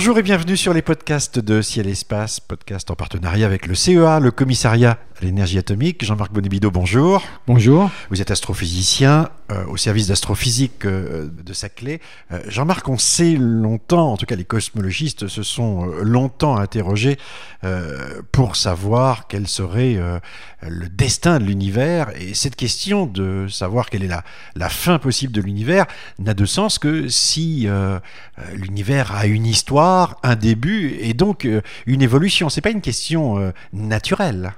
Bonjour 0.00 0.18
et 0.18 0.22
bienvenue 0.22 0.56
sur 0.56 0.72
les 0.72 0.80
podcasts 0.80 1.38
de 1.38 1.60
Ciel 1.60 1.86
Espace, 1.86 2.40
podcast 2.40 2.90
en 2.90 2.94
partenariat 2.94 3.44
avec 3.44 3.66
le 3.66 3.74
CEA, 3.74 4.18
le 4.18 4.30
commissariat 4.30 4.92
à 4.92 5.22
l'énergie 5.22 5.58
atomique. 5.58 6.02
Jean-Marc 6.02 6.32
Bonibido, 6.32 6.70
bonjour. 6.70 7.22
Bonjour. 7.46 7.90
Vous 8.08 8.22
êtes 8.22 8.30
astrophysicien 8.30 9.28
au 9.68 9.76
service 9.76 10.06
d'astrophysique 10.08 10.84
euh, 10.84 11.28
de 11.28 11.52
Saclay. 11.52 12.00
Euh, 12.32 12.40
Jean-Marc, 12.48 12.88
on 12.88 12.98
sait 12.98 13.36
longtemps, 13.36 14.12
en 14.12 14.16
tout 14.16 14.26
cas 14.26 14.36
les 14.36 14.44
cosmologistes 14.44 15.28
se 15.28 15.42
sont 15.42 15.88
euh, 15.88 16.02
longtemps 16.02 16.56
interrogés 16.56 17.18
euh, 17.64 18.22
pour 18.32 18.56
savoir 18.56 19.26
quel 19.28 19.46
serait 19.46 19.96
euh, 19.96 20.18
le 20.62 20.88
destin 20.88 21.38
de 21.38 21.44
l'univers. 21.44 22.10
Et 22.20 22.34
cette 22.34 22.56
question 22.56 23.06
de 23.06 23.46
savoir 23.48 23.90
quelle 23.90 24.04
est 24.04 24.08
la, 24.08 24.24
la 24.54 24.68
fin 24.68 24.98
possible 24.98 25.32
de 25.32 25.40
l'univers 25.40 25.86
n'a 26.18 26.34
de 26.34 26.44
sens 26.44 26.78
que 26.78 27.08
si 27.08 27.66
euh, 27.66 27.98
euh, 28.38 28.42
l'univers 28.54 29.14
a 29.14 29.26
une 29.26 29.46
histoire, 29.46 30.18
un 30.22 30.36
début 30.36 30.96
et 31.00 31.14
donc 31.14 31.44
euh, 31.44 31.60
une 31.86 32.02
évolution. 32.02 32.48
C'est 32.48 32.60
pas 32.60 32.70
une 32.70 32.80
question 32.80 33.38
euh, 33.38 33.52
naturelle. 33.72 34.52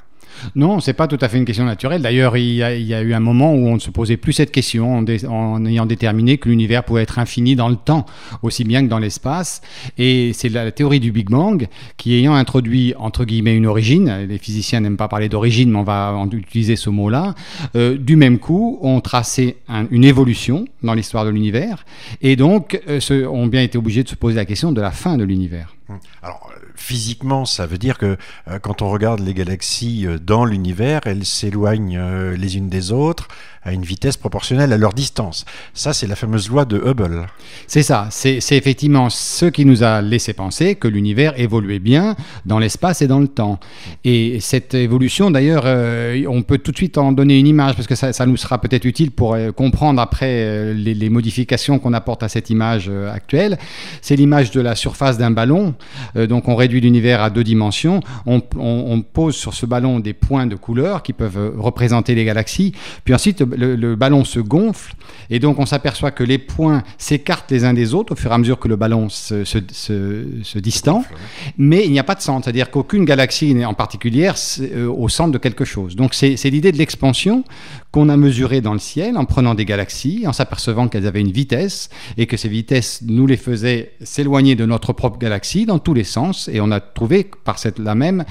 Non, 0.54 0.80
c'est 0.80 0.92
pas 0.92 1.06
tout 1.06 1.18
à 1.20 1.28
fait 1.28 1.38
une 1.38 1.44
question 1.44 1.64
naturelle. 1.64 2.02
D'ailleurs, 2.02 2.36
il, 2.36 2.54
y 2.54 2.62
a- 2.62 3.02
eu 3.02 3.14
un 3.14 3.20
moment 3.20 3.52
où 3.54 3.66
on 3.68 3.74
ne 3.74 3.78
se 3.80 3.90
posait 3.90 4.16
plus 4.16 4.32
cette 4.32 4.50
question 4.52 4.96
en, 5.28 5.64
ayant 5.66 5.86
déterminé 5.86 6.38
que 6.38 6.48
l'univers 6.48 6.84
pouvait 6.84 7.02
être 7.02 7.18
infini 7.18 7.56
dans 7.56 7.68
le 7.68 7.76
temps, 7.76 8.06
aussi 8.42 8.64
bien 8.64 8.82
que 8.84 8.88
dans 8.88 8.98
l'espace. 8.98 9.60
Et 9.98 10.32
c'est 10.34 10.48
la 10.48 10.70
théorie 10.72 11.00
du 11.00 11.12
Big 11.12 11.28
Bang 11.30 11.68
qui, 11.96 12.14
ayant 12.14 12.34
introduit 12.34 12.94
entre 12.98 13.24
guillemets 13.24 13.56
une 13.56 13.66
origine, 13.66 14.26
les 14.28 14.38
physiciens 14.38 14.80
n'aiment 14.80 14.96
pas 14.96 15.08
parler 15.08 15.28
d'origine, 15.28 15.70
mais 15.70 15.78
on 15.78 15.84
va 15.84 16.14
utiliser 16.32 16.76
ce 16.76 16.90
mot-là, 16.90 17.34
euh, 17.76 17.96
du 17.96 18.16
même 18.16 18.38
coup, 18.38 18.78
ont 18.82 19.00
tracé 19.00 19.56
un- 19.68 19.86
une 19.90 20.04
évolution 20.04 20.64
dans 20.82 20.94
l'histoire 20.94 21.24
de 21.24 21.30
l'univers, 21.30 21.84
et 22.20 22.36
donc 22.36 22.80
euh, 22.88 23.00
ont 23.26 23.46
bien 23.46 23.62
été 23.62 23.78
obligés 23.78 24.02
de 24.02 24.08
se 24.08 24.14
poser 24.14 24.36
la 24.36 24.44
question 24.44 24.72
de 24.72 24.80
la 24.80 24.90
fin 24.90 25.16
de 25.16 25.24
l'univers. 25.24 25.74
Alors, 26.22 26.50
euh, 26.50 26.60
physiquement, 26.76 27.44
ça 27.44 27.66
veut 27.66 27.78
dire 27.78 27.98
que 27.98 28.16
euh, 28.48 28.58
quand 28.60 28.82
on 28.82 28.90
regarde 28.90 29.20
les 29.20 29.34
galaxies 29.34 30.06
euh, 30.06 30.18
dans 30.18 30.44
l'univers, 30.44 31.00
elles 31.04 31.24
s'éloignent 31.24 32.00
les 32.36 32.56
unes 32.56 32.68
des 32.68 32.92
autres 32.92 33.28
à 33.64 33.72
une 33.72 33.82
vitesse 33.82 34.16
proportionnelle 34.16 34.72
à 34.72 34.76
leur 34.76 34.92
distance. 34.92 35.44
Ça, 35.72 35.92
c'est 35.92 36.06
la 36.08 36.16
fameuse 36.16 36.48
loi 36.48 36.64
de 36.64 36.78
Hubble. 36.78 37.26
C'est 37.68 37.84
ça, 37.84 38.08
c'est 38.10 38.40
effectivement 38.50 39.08
ce 39.08 39.46
qui 39.46 39.64
nous 39.64 39.84
a 39.84 40.02
laissé 40.02 40.32
penser 40.32 40.74
que 40.74 40.88
l'univers 40.88 41.38
évoluait 41.38 41.78
bien 41.78 42.16
dans 42.44 42.58
l'espace 42.58 43.02
et 43.02 43.06
dans 43.06 43.20
le 43.20 43.28
temps. 43.28 43.60
Et 44.02 44.40
cette 44.40 44.74
évolution, 44.74 45.30
d'ailleurs, 45.30 45.64
on 46.28 46.42
peut 46.42 46.58
tout 46.58 46.72
de 46.72 46.76
suite 46.76 46.98
en 46.98 47.12
donner 47.12 47.38
une 47.38 47.46
image, 47.46 47.76
parce 47.76 47.86
que 47.86 47.94
ça, 47.94 48.26
nous 48.26 48.36
sera 48.36 48.60
peut-être 48.60 48.84
utile 48.84 49.12
pour 49.12 49.36
comprendre 49.54 50.00
après 50.00 50.74
les, 50.74 51.08
modifications 51.08 51.78
qu'on 51.78 51.92
apporte 51.92 52.24
à 52.24 52.28
cette 52.28 52.50
image 52.50 52.90
actuelle. 53.12 53.58
C'est 54.00 54.16
l'image 54.16 54.50
de 54.50 54.60
la 54.60 54.74
surface 54.74 55.18
d'un 55.18 55.30
ballon. 55.30 55.71
Euh, 56.16 56.26
donc 56.26 56.48
on 56.48 56.54
réduit 56.56 56.80
l'univers 56.80 57.22
à 57.22 57.30
deux 57.30 57.44
dimensions. 57.44 58.00
On, 58.26 58.42
on- 58.56 58.82
on 58.92 59.00
pose 59.02 59.34
sur 59.36 59.54
ce 59.54 59.66
ballon 59.66 60.00
des 60.00 60.12
points 60.12 60.46
de 60.46 60.56
couleur 60.56 61.02
qui 61.02 61.12
peuvent 61.12 61.38
euh, 61.38 61.50
représenter 61.56 62.14
les 62.14 62.24
galaxies. 62.24 62.72
Puis 63.04 63.14
ensuite, 63.14 63.40
le, 63.40 63.76
le 63.76 63.96
ballon 63.96 64.24
se 64.24 64.40
gonfle 64.40 64.94
et 65.30 65.38
donc 65.38 65.58
on 65.58 65.66
s'aperçoit 65.66 66.10
que 66.10 66.24
les 66.24 66.38
points 66.38 66.82
s'écartent 66.98 67.50
les 67.50 67.64
uns 67.64 67.74
des 67.74 67.94
autres 67.94 68.12
au 68.12 68.16
fur 68.16 68.30
et 68.30 68.34
à 68.34 68.38
mesure 68.38 68.58
que 68.58 68.68
le 68.68 68.76
ballon 68.76 69.08
se, 69.08 69.44
se, 69.44 69.58
se- 69.72 70.24
se 70.42 70.58
distend. 70.58 71.04
Mais 71.58 71.84
il 71.84 71.92
n'y 71.92 71.98
a 71.98 72.04
pas 72.04 72.14
de 72.14 72.20
centre, 72.20 72.44
c'est-à-dire 72.44 72.70
qu'aucune 72.70 73.04
galaxie 73.04 73.54
n'est 73.54 73.64
en 73.64 73.74
particulier 73.74 74.30
euh, 74.60 74.86
au 74.88 75.08
centre 75.08 75.32
de 75.32 75.38
quelque 75.38 75.64
chose. 75.64 75.96
Donc 75.96 76.14
c'est 76.14 76.34
l'idée 76.50 76.72
de 76.72 76.78
l'expansion 76.78 77.44
qu'on 77.92 78.08
a 78.08 78.16
mesurée 78.16 78.62
dans 78.62 78.72
le 78.72 78.78
ciel 78.78 79.18
en 79.18 79.26
prenant 79.26 79.54
des 79.54 79.66
galaxies, 79.66 80.24
en 80.26 80.32
s'apercevant 80.32 80.88
qu'elles 80.88 81.06
avaient 81.06 81.20
une 81.20 81.30
vitesse 81.30 81.90
et 82.16 82.26
que 82.26 82.38
ces 82.38 82.48
vitesses 82.48 83.02
nous 83.06 83.26
les 83.26 83.36
faisaient 83.36 83.92
s'éloigner 84.00 84.54
de 84.54 84.64
notre 84.64 84.94
propre 84.94 85.18
galaxie 85.18 85.66
dans 85.66 85.78
tous 85.78 85.92
les 85.92 86.04
sens. 86.04 86.48
Et 86.50 86.62
on 86.62 86.70
a 86.70 86.80
trouvé 86.80 87.30
par 87.44 87.58
cette 87.58 87.78
là 87.78 87.94
même 87.94 88.24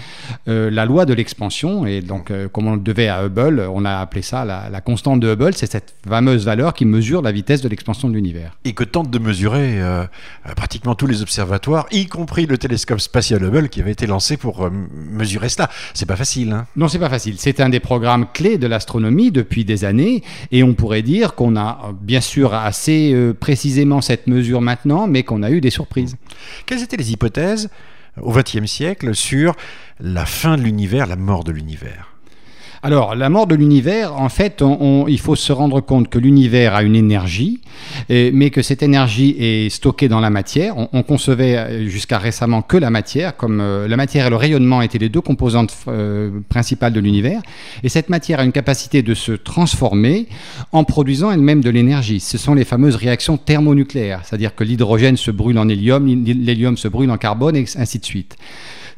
euh, 0.47 0.71
la 0.71 0.85
loi 0.85 1.05
de 1.05 1.13
l'expansion. 1.13 1.85
Et 1.85 2.01
donc, 2.01 2.31
euh, 2.31 2.49
comme 2.49 2.67
on 2.67 2.73
le 2.73 2.81
devait 2.81 3.07
à 3.07 3.23
Hubble, 3.23 3.67
on 3.71 3.85
a 3.85 3.99
appelé 3.99 4.23
ça 4.23 4.45
la, 4.45 4.67
la 4.69 4.81
constante 4.81 5.19
de 5.19 5.31
Hubble. 5.31 5.53
C'est 5.53 5.71
cette 5.71 5.93
fameuse 6.07 6.43
valeur 6.43 6.73
qui 6.73 6.85
mesure 6.85 7.21
la 7.21 7.31
vitesse 7.31 7.61
de 7.61 7.69
l'expansion 7.69 8.09
de 8.09 8.15
l'univers. 8.15 8.57
Et 8.65 8.73
que 8.73 8.83
tentent 8.83 9.11
de 9.11 9.19
mesurer 9.19 9.79
euh, 9.79 10.05
pratiquement 10.55 10.95
tous 10.95 11.05
les 11.05 11.21
observatoires, 11.21 11.85
y 11.91 12.07
compris 12.07 12.47
le 12.47 12.57
télescope 12.57 12.99
spatial 12.99 13.43
Hubble 13.43 13.69
qui 13.69 13.79
avait 13.79 13.91
été 13.91 14.07
lancé 14.07 14.37
pour 14.37 14.71
mesurer 14.71 15.49
cela. 15.49 15.69
C'est 15.93 16.07
pas 16.07 16.15
facile. 16.15 16.51
Hein 16.51 16.65
Non, 16.75 16.87
c'est 16.87 16.97
pas 16.97 17.09
facile. 17.09 17.35
C'est 17.37 17.59
un 17.59 17.69
des 17.69 17.79
programmes 17.79 18.25
clés 18.33 18.57
de 18.57 18.65
l'astronomie 18.65 19.29
depuis 19.29 19.50
des 19.65 19.85
années, 19.85 20.23
et 20.51 20.63
on 20.63 20.73
pourrait 20.73 21.01
dire 21.01 21.35
qu'on 21.35 21.55
a 21.55 21.81
euh, 21.83 21.91
bien 21.99 22.21
sûr 22.21 22.53
assez 22.53 23.11
euh, 23.13 23.33
précisément 23.33 24.01
cette 24.01 24.27
mesure 24.27 24.61
maintenant, 24.61 25.07
mais 25.07 25.23
qu'on 25.23 25.43
a 25.43 25.51
eu 25.51 25.61
des 25.61 25.69
surprises. 25.69 26.15
Quelles 26.65 26.81
étaient 26.81 26.97
les 26.97 27.11
hypothèses 27.11 27.69
euh, 28.17 28.21
au 28.21 28.31
XXe 28.31 28.65
siècle 28.65 29.13
sur 29.13 29.55
la 29.99 30.25
fin 30.25 30.57
de 30.57 30.61
l'univers, 30.61 31.05
la 31.07 31.15
mort 31.15 31.43
de 31.43 31.51
l'univers? 31.51 32.10
Alors, 32.83 33.15
la 33.15 33.29
mort 33.29 33.45
de 33.45 33.53
l'univers, 33.53 34.15
en 34.19 34.29
fait, 34.29 34.63
il 35.07 35.19
faut 35.19 35.35
se 35.35 35.51
rendre 35.53 35.81
compte 35.81 36.09
que 36.09 36.17
l'univers 36.17 36.73
a 36.73 36.81
une 36.81 36.95
énergie, 36.95 37.61
mais 38.09 38.49
que 38.49 38.61
cette 38.61 38.81
énergie 38.81 39.35
est 39.39 39.69
stockée 39.69 40.07
dans 40.07 40.19
la 40.19 40.29
matière. 40.31 40.77
On, 40.77 40.89
on 40.93 41.03
concevait 41.03 41.57
euh, 41.57 41.87
jusqu'à 41.87 42.17
récemment 42.17 42.61
que 42.61 42.77
la 42.77 42.89
matière, 42.89 43.35
comme 43.35 43.59
euh, 43.61 43.87
la 43.87 43.97
matière 43.97 44.27
et 44.27 44.29
le 44.29 44.35
rayonnement 44.35 44.81
étaient 44.81 44.97
les 44.97 45.09
deux 45.09 45.21
composantes 45.21 45.75
euh, 45.87 46.31
principales 46.49 46.93
de 46.93 46.99
l'univers. 46.99 47.41
Et 47.83 47.89
cette 47.89 48.09
matière 48.09 48.39
a 48.39 48.43
une 48.43 48.51
capacité 48.51 49.01
de 49.01 49.13
se 49.13 49.31
transformer 49.31 50.27
en 50.71 50.83
produisant 50.83 51.31
elle-même 51.31 51.61
de 51.61 51.69
l'énergie. 51.69 52.19
Ce 52.19 52.37
sont 52.37 52.53
les 52.53 52.65
fameuses 52.65 52.95
réactions 52.95 53.37
thermonucléaires, 53.37 54.21
c'est-à-dire 54.23 54.55
que 54.55 54.63
l'hydrogène 54.63 55.17
se 55.17 55.31
brûle 55.31 55.57
en 55.57 55.67
hélium, 55.69 56.05
l'hélium 56.05 56.77
se 56.77 56.87
brûle 56.87 57.11
en 57.11 57.17
carbone, 57.17 57.55
et 57.55 57.65
ainsi 57.75 57.99
de 57.99 58.05
suite. 58.05 58.35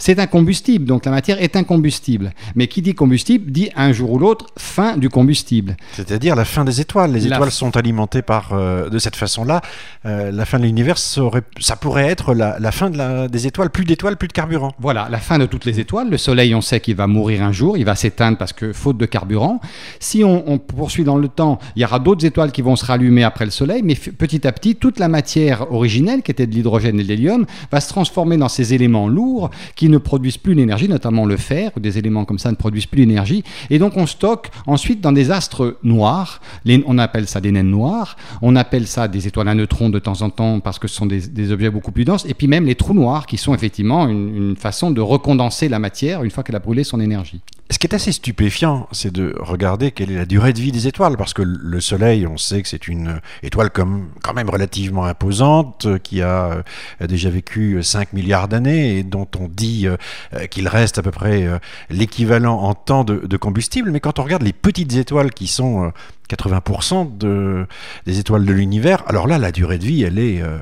C'est 0.05 0.19
un 0.19 0.27
combustible, 0.27 0.83
donc 0.85 1.05
la 1.05 1.11
matière 1.11 1.41
est 1.41 1.55
un 1.55 1.63
combustible. 1.63 2.33
Mais 2.55 2.67
qui 2.67 2.81
dit 2.81 2.93
combustible 2.93 3.49
dit 3.49 3.69
un 3.77 3.93
jour 3.93 4.11
ou 4.11 4.19
l'autre 4.19 4.47
fin 4.57 4.97
du 4.97 5.07
combustible. 5.07 5.77
C'est-à-dire 5.93 6.35
la 6.35 6.43
fin 6.43 6.65
des 6.65 6.81
étoiles. 6.81 7.13
Les 7.13 7.21
La 7.21 7.35
étoiles 7.37 7.47
f- 7.51 7.53
sont 7.53 7.77
alimentées 7.77 8.21
par 8.21 8.49
euh, 8.51 8.89
de 8.89 8.99
cette 8.99 9.15
façon-là. 9.15 9.61
Euh, 10.05 10.29
la 10.29 10.43
fin 10.43 10.59
de 10.59 10.65
l'univers, 10.65 10.97
ça, 10.97 11.75
pourrait 11.77 12.07
être 12.07 12.33
la, 12.33 12.59
la 12.59 12.71
fin 12.73 12.89
de 12.89 12.97
la- 12.97 13.29
des 13.29 13.47
étoiles. 13.47 13.69
Plus 13.69 13.85
d'étoiles, 13.85 14.17
plus 14.17 14.27
de 14.27 14.33
carburant. 14.33 14.73
Voilà, 14.77 15.07
la 15.09 15.19
fin 15.19 15.39
de 15.39 15.45
toutes 15.45 15.63
les 15.63 15.79
étoiles. 15.79 16.09
Le 16.09 16.17
Soleil, 16.17 16.53
on 16.53 16.59
sait 16.59 16.81
qu'il 16.81 16.97
va 16.97 17.07
mourir 17.07 17.41
un 17.41 17.53
jour, 17.53 17.77
il 17.77 17.85
va 17.85 17.95
s'éteindre 17.95 18.37
parce 18.37 18.51
que 18.51 18.73
faute 18.73 18.97
de 18.97 19.05
carburant. 19.05 19.61
Si 20.01 20.21
on, 20.25 20.43
on 20.51 20.57
poursuit 20.57 21.05
dans 21.05 21.17
le 21.17 21.29
temps, 21.29 21.59
il 21.77 21.81
y 21.81 21.85
aura 21.85 21.99
d'autres 21.99 22.25
étoiles 22.25 22.51
qui 22.51 22.61
vont 22.61 22.75
se 22.75 22.83
rallumer 22.85 23.23
après 23.23 23.45
le 23.45 23.51
Soleil, 23.51 23.81
mais 23.85 23.95
petit 23.95 24.45
à 24.45 24.51
petit, 24.51 24.75
toute 24.75 24.99
la 24.99 25.07
matière 25.07 25.71
originelle, 25.71 26.23
qui 26.23 26.31
était 26.31 26.45
de 26.45 26.53
l'hydrogène 26.53 26.99
et 26.99 27.03
de 27.03 27.07
l'hélium, 27.07 27.45
va 27.71 27.79
se 27.79 27.87
transformer 27.87 28.35
dans 28.35 28.49
ces 28.49 28.73
éléments 28.73 29.07
lourds 29.07 29.49
qui 29.77 29.92
ne 29.93 29.97
produisent 29.97 30.37
plus 30.37 30.53
l'énergie, 30.53 30.89
notamment 30.89 31.25
le 31.25 31.37
fer, 31.37 31.71
ou 31.77 31.79
des 31.79 31.97
éléments 31.97 32.25
comme 32.25 32.39
ça 32.39 32.51
ne 32.51 32.55
produisent 32.55 32.85
plus 32.85 32.99
l'énergie. 32.99 33.43
Et 33.69 33.79
donc 33.79 33.95
on 33.95 34.05
stocke 34.05 34.49
ensuite 34.67 35.01
dans 35.01 35.11
des 35.11 35.31
astres 35.31 35.77
noirs, 35.83 36.41
on 36.85 36.97
appelle 36.97 37.27
ça 37.27 37.39
des 37.39 37.51
naines 37.51 37.69
noires, 37.69 38.17
on 38.41 38.55
appelle 38.55 38.87
ça 38.87 39.07
des 39.07 39.27
étoiles 39.27 39.47
à 39.47 39.55
neutrons 39.55 39.89
de 39.89 39.99
temps 39.99 40.21
en 40.21 40.29
temps 40.29 40.59
parce 40.59 40.79
que 40.79 40.87
ce 40.87 40.95
sont 40.95 41.05
des, 41.05 41.51
objets 41.51 41.69
beaucoup 41.69 41.91
plus 41.91 42.05
denses, 42.05 42.25
et 42.25 42.33
puis 42.33 42.47
même 42.47 42.65
les 42.65 42.75
trous 42.75 42.93
noirs 42.93 43.25
qui 43.25 43.37
sont 43.37 43.53
effectivement 43.53 44.07
une 44.07 44.55
façon 44.55 44.91
de 44.91 45.01
recondenser 45.01 45.69
la 45.69 45.79
matière 45.79 46.23
une 46.23 46.31
fois 46.31 46.43
qu'elle 46.43 46.55
a 46.55 46.59
brûlé 46.59 46.83
son 46.83 46.99
énergie. 46.99 47.41
Ce 47.69 47.79
qui 47.79 47.88
est 47.88 47.96
assez 47.96 48.12
stupéfiant, 48.12 48.88
c'est 48.91 49.12
de 49.12 49.35
regarder 49.40 49.91
quelle 49.91 50.12
est 50.12 50.18
la 50.18 50.25
durée 50.25 50.53
de 50.53 50.59
vie 50.59 50.72
des 50.72 50.88
étoiles, 50.88 51.18
parce 51.18 51.34
que 51.34 51.41
le 51.41 51.79
Soleil, 51.79 52.28
on 52.28 52.38
sait 52.38 52.62
que 52.62 52.68
c'est 52.68 52.88
une 52.88 53.19
étoile 53.41 53.72
comme, 53.72 54.09
quand 54.22 54.34
même 54.34 54.50
relativement 54.50 55.06
imposante, 55.06 55.86
euh, 55.86 55.98
qui 55.98 56.21
a 56.21 56.63
euh, 57.01 57.07
déjà 57.07 57.30
vécu 57.30 57.81
5 57.81 58.13
milliards 58.13 58.48
d'années 58.48 58.98
et 58.98 59.04
dont 59.04 59.27
on 59.39 59.48
dit 59.48 59.88
euh, 59.88 59.98
euh, 60.33 60.48
qu'il 60.48 60.68
reste 60.68 60.98
à 60.98 61.01
peu 61.01 61.12
près 61.12 61.44
euh, 61.44 61.57
l'équivalent 61.89 62.60
en 62.60 62.74
temps 62.74 63.04
de, 63.04 63.38
combustible. 63.38 63.92
Mais 63.92 64.00
quand 64.00 64.19
on 64.19 64.24
regarde 64.24 64.44
les 64.44 64.54
petites 64.54 64.94
étoiles 64.95 65.31
qui 65.31 65.48
sont 65.48 65.86
euh, 65.86 65.89
80% 66.33 67.18
de, 67.18 67.65
des 68.06 68.19
étoiles 68.19 68.45
de 68.45 68.53
l'univers, 68.53 69.03
alors 69.07 69.27
là, 69.27 69.38
la 69.38 69.51
durée 69.51 69.77
de 69.77 69.85
vie, 69.85 70.03
elle 70.03 70.19
est 70.19 70.41
euh, 70.41 70.57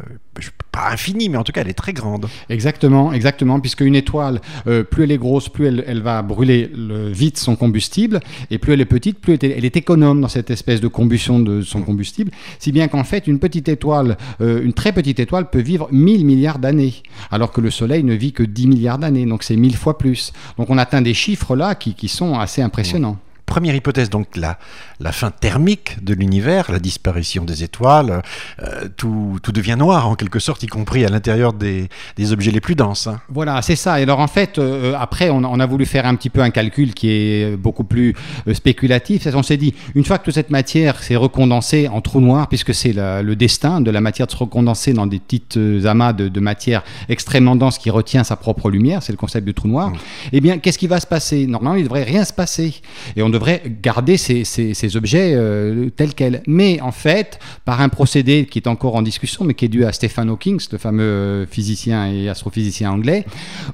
pas 0.72 0.90
infinie, 0.92 1.28
mais 1.30 1.38
en 1.38 1.44
tout 1.44 1.52
cas, 1.52 1.62
elle 1.62 1.70
est 1.70 1.74
très 1.74 1.92
grande. 1.94 2.28
Exactement, 2.50 3.12
exactement, 3.12 3.60
puisque 3.60 3.82
une 3.82 3.96
étoile, 3.96 4.40
euh, 4.68 4.84
plus 4.84 5.04
elle 5.04 5.12
est 5.12 5.18
grosse, 5.18 5.50
plus 5.50 5.68
elle, 5.68 5.84
elle 5.88 6.02
va 6.02 6.22
brûler 6.22 6.72
le- 6.74 7.10
vite 7.10 7.38
son 7.38 7.56
combustible, 7.56 8.20
et 8.50 8.58
plus 8.58 8.74
elle 8.74 8.82
est 8.82 8.86
petite, 8.86 9.20
plus 9.20 9.34
elle 9.42 9.50
est, 9.52 9.58
elle 9.58 9.66
est 9.66 9.76
économe 9.76 10.22
dans 10.22 10.28
cette 10.30 10.50
espèce 10.50 10.80
de 10.80 10.88
combustion 10.88 11.40
de 11.40 11.62
son 11.62 11.82
combustible, 11.82 12.32
si 12.60 12.72
bien 12.72 12.88
qu'en 12.88 13.04
fait, 13.04 13.28
une 13.28 13.40
petite 13.40 13.68
étoile, 13.70 14.18
euh, 14.40 14.64
une 14.64 14.74
très 14.74 14.94
petite 14.94 15.20
étoile 15.20 15.50
peut 15.50 15.62
vivre 15.62 15.88
1000 15.92 16.26
milliards 16.26 16.60
d'années, 16.60 16.94
alors 17.32 17.52
que 17.52 17.60
le 17.62 17.70
Soleil 17.70 18.04
ne 18.04 18.14
vit 18.14 18.32
que 18.32 18.44
10 18.44 18.68
milliards 18.68 18.98
d'années, 19.00 19.26
donc 19.26 19.44
c'est 19.44 19.58
1000 19.58 19.76
fois 19.76 19.98
plus. 19.98 20.32
Donc 20.58 20.70
on 20.70 20.78
atteint 20.78 21.02
des 21.02 21.14
chiffres 21.14 21.56
là 21.56 21.76
qui, 21.76 21.94
qui 21.94 22.08
sont 22.08 22.40
assez 22.40 22.62
impressionnants. 22.62 23.18
Première 23.52 23.76
hypothèse, 23.76 24.10
donc 24.10 24.38
la, 24.38 24.58
la 25.02 25.12
fin 25.12 25.30
thermique 25.30 26.02
de 26.02 26.14
l'univers, 26.14 26.72
la 26.72 26.80
disparition 26.80 27.44
des 27.44 27.66
étoiles, 27.66 28.22
euh, 28.64 28.88
tout, 28.96 29.40
tout, 29.44 29.52
devient 29.52 29.76
noir 29.78 30.08
en 30.08 30.16
quelque 30.16 30.40
sorte, 30.40 30.64
y 30.64 30.68
compris 30.68 31.04
à 31.04 31.10
l'intérieur 31.10 31.52
des, 31.52 31.90
des, 32.16 32.32
objets 32.32 32.52
les 32.52 32.62
plus 32.62 32.76
denses. 32.76 33.08
Hein. 33.08 33.20
Voilà, 33.28 33.62
c'est 33.62 33.76
ça. 33.76 34.00
Et 34.00 34.04
alors 34.04 34.22
en 34.22 34.30
fait, 34.30 34.58
euh, 34.58 34.94
après, 34.98 35.30
on, 35.30 35.44
on, 35.44 35.60
a 35.60 35.66
voulu 35.66 35.86
faire 35.86 36.06
un 36.06 36.16
petit 36.16 36.30
peu 36.30 36.40
un 36.40 36.50
calcul 36.50 36.94
qui 36.94 37.10
est 37.10 37.58
beaucoup 37.58 37.84
plus 37.84 38.16
euh, 38.48 38.54
spéculatif. 38.54 39.28
On 39.34 39.44
s'est 39.44 39.58
dit, 39.58 39.74
une 39.96 40.06
fois 40.06 40.18
que 40.18 40.24
toute 40.24 40.36
cette 40.36 40.50
matière 40.50 41.04
s'est 41.04 41.18
recondensée 41.18 41.90
en 41.90 42.00
trou 42.00 42.22
noir, 42.22 42.48
puisque 42.48 42.74
c'est 42.74 42.94
le 42.96 43.36
destin 43.36 43.82
de 43.82 43.92
la 43.92 44.00
matière 44.00 44.28
de 44.28 44.32
se 44.32 44.38
recondenser 44.38 44.94
dans 44.94 45.08
des 45.08 45.20
petites 45.20 45.60
amas 45.86 46.14
de, 46.14 46.30
de 46.30 46.40
matière 46.40 46.84
extrêmement 47.10 47.58
dense 47.58 47.78
qui 47.78 47.90
retient 47.90 48.24
sa 48.24 48.38
propre 48.38 48.70
lumière, 48.70 49.04
c'est 49.04 49.12
le 49.12 49.18
concept 49.18 49.46
du 49.46 49.54
trou 49.54 49.68
noir, 49.68 49.90
mmh. 49.90 49.98
eh 50.32 50.40
bien, 50.40 50.58
qu'est-ce 50.58 50.78
qui 50.78 50.88
va 50.88 51.02
se 51.02 51.08
passer? 51.08 51.48
Normalement, 51.48 51.76
il 51.76 51.84
ne 51.84 51.88
devrait 51.90 52.04
rien 52.04 52.24
se 52.24 52.32
passer. 52.32 52.76
Et 53.18 53.22
on 53.24 53.30
devrait 53.30 53.41
garder 53.82 54.18
ces, 54.18 54.44
ces, 54.44 54.74
ces 54.74 54.98
objets 54.98 55.34
euh, 55.36 55.90
tels 55.90 56.14
quels. 56.14 56.42
Mais 56.48 56.80
en 56.82 56.92
fait, 56.92 57.40
par 57.66 57.82
un 57.82 57.90
procédé 57.90 58.46
qui 58.46 58.60
est 58.60 58.68
encore 58.68 58.96
en 58.96 59.02
discussion, 59.02 59.46
mais 59.46 59.54
qui 59.54 59.66
est 59.66 59.70
dû 59.70 59.86
à 59.86 59.92
Stephen 59.92 60.30
Hawking, 60.30 60.60
le 60.72 60.78
fameux 60.78 61.04
euh, 61.04 61.46
physicien 61.46 62.12
et 62.12 62.30
astrophysicien 62.30 62.92
anglais, 62.92 63.26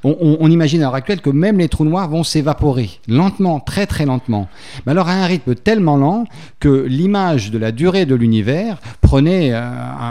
on, 0.04 0.16
on, 0.20 0.38
on, 0.40 0.52
imagine 0.52 0.82
à 0.82 0.86
l'heure 0.86 0.96
actuelle 0.96 1.22
que 1.22 1.30
même 1.30 1.58
les 1.58 1.70
trous 1.70 1.86
noirs 1.86 2.10
vont 2.10 2.24
s'évaporer, 2.24 2.90
lentement, 3.08 3.60
très 3.60 3.86
très 3.86 4.06
lentement. 4.06 4.48
Mais 4.86 4.92
alors 4.92 5.08
à 5.08 5.14
un 5.14 5.26
rythme 5.26 5.56
tellement 5.56 5.98
lent 5.98 6.26
que 6.60 6.86
l'image 6.88 7.52
de 7.52 7.58
la 7.58 7.72
durée 7.72 8.06
de 8.06 8.16
l'univers 8.16 8.80
prenait 9.02 9.50
euh, 9.54 9.62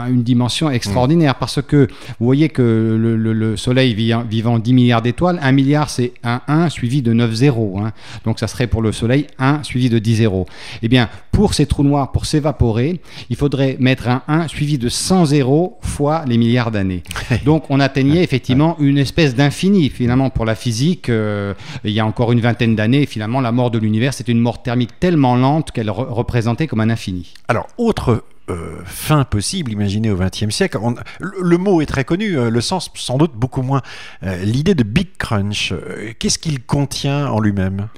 une 0.09 0.23
dimension 0.23 0.69
extraordinaire. 0.69 1.33
Mmh. 1.33 1.39
Parce 1.39 1.61
que 1.61 1.87
vous 2.19 2.25
voyez 2.25 2.49
que 2.49 2.61
le, 2.61 3.15
le, 3.15 3.33
le 3.33 3.57
Soleil 3.57 3.93
vivant 3.93 4.59
10 4.59 4.73
milliards 4.73 5.01
d'étoiles, 5.01 5.39
1 5.41 5.51
milliard 5.51 5.89
c'est 5.89 6.13
un 6.23 6.41
1 6.47 6.69
suivi 6.69 7.01
de 7.01 7.13
9 7.13 7.33
zéros. 7.33 7.79
Hein. 7.79 7.93
Donc 8.25 8.39
ça 8.39 8.47
serait 8.47 8.67
pour 8.67 8.81
le 8.81 8.91
Soleil 8.91 9.27
1 9.39 9.46
suivi 9.63 9.89
de 9.89 9.99
10 9.99 10.15
zéros. 10.15 10.45
Eh 10.81 10.87
bien, 10.87 11.09
pour 11.31 11.53
ces 11.53 11.65
trous 11.65 11.83
noirs, 11.83 12.11
pour 12.11 12.25
s'évaporer, 12.25 12.99
il 13.29 13.35
faudrait 13.35 13.77
mettre 13.79 14.07
un 14.07 14.23
1 14.27 14.47
suivi 14.47 14.77
de 14.77 14.89
100 14.89 15.25
zéros 15.25 15.77
fois 15.81 16.23
les 16.27 16.37
milliards 16.37 16.71
d'années. 16.71 17.03
Donc 17.45 17.65
on 17.69 17.79
atteignait 17.79 18.23
effectivement 18.23 18.75
une 18.79 18.97
espèce 18.97 19.35
d'infini. 19.35 19.89
Finalement, 19.89 20.29
pour 20.29 20.45
la 20.45 20.55
physique, 20.55 21.09
euh, 21.09 21.53
il 21.83 21.91
y 21.91 21.99
a 21.99 22.05
encore 22.05 22.31
une 22.31 22.41
vingtaine 22.41 22.75
d'années, 22.75 23.05
finalement, 23.05 23.41
la 23.41 23.51
mort 23.51 23.71
de 23.71 23.77
l'univers, 23.77 24.13
c'est 24.13 24.27
une 24.27 24.39
mort 24.39 24.63
thermique 24.63 24.99
tellement 24.99 25.35
lente 25.35 25.71
qu'elle 25.71 25.89
re 25.89 26.07
représentait 26.09 26.67
comme 26.67 26.79
un 26.79 26.89
infini. 26.89 27.33
Alors, 27.47 27.67
autre 27.77 28.23
euh, 28.49 28.77
fin 28.85 29.25
possible 29.25 29.73
imaginée 29.73 30.09
au 30.09 30.15
XXe 30.15 30.49
siècle. 30.51 30.77
On, 30.81 30.95
le, 31.19 31.57
mot 31.57 31.81
est 31.81 31.85
très 31.85 32.05
connu, 32.05 32.37
euh, 32.37 32.49
le 32.49 32.61
sens 32.61 32.89
sans 32.95 33.17
doute 33.17 33.33
beaucoup 33.35 33.61
moins. 33.61 33.81
Euh, 34.23 34.41
L'idée 34.45 34.73
de 34.73 34.83
Big 34.83 35.17
Crunch, 35.17 35.73
qu'est-ce 36.17 36.39
qu'il 36.39 36.63
contient 36.63 37.27
en 37.27 37.41
lui-même? 37.41 37.89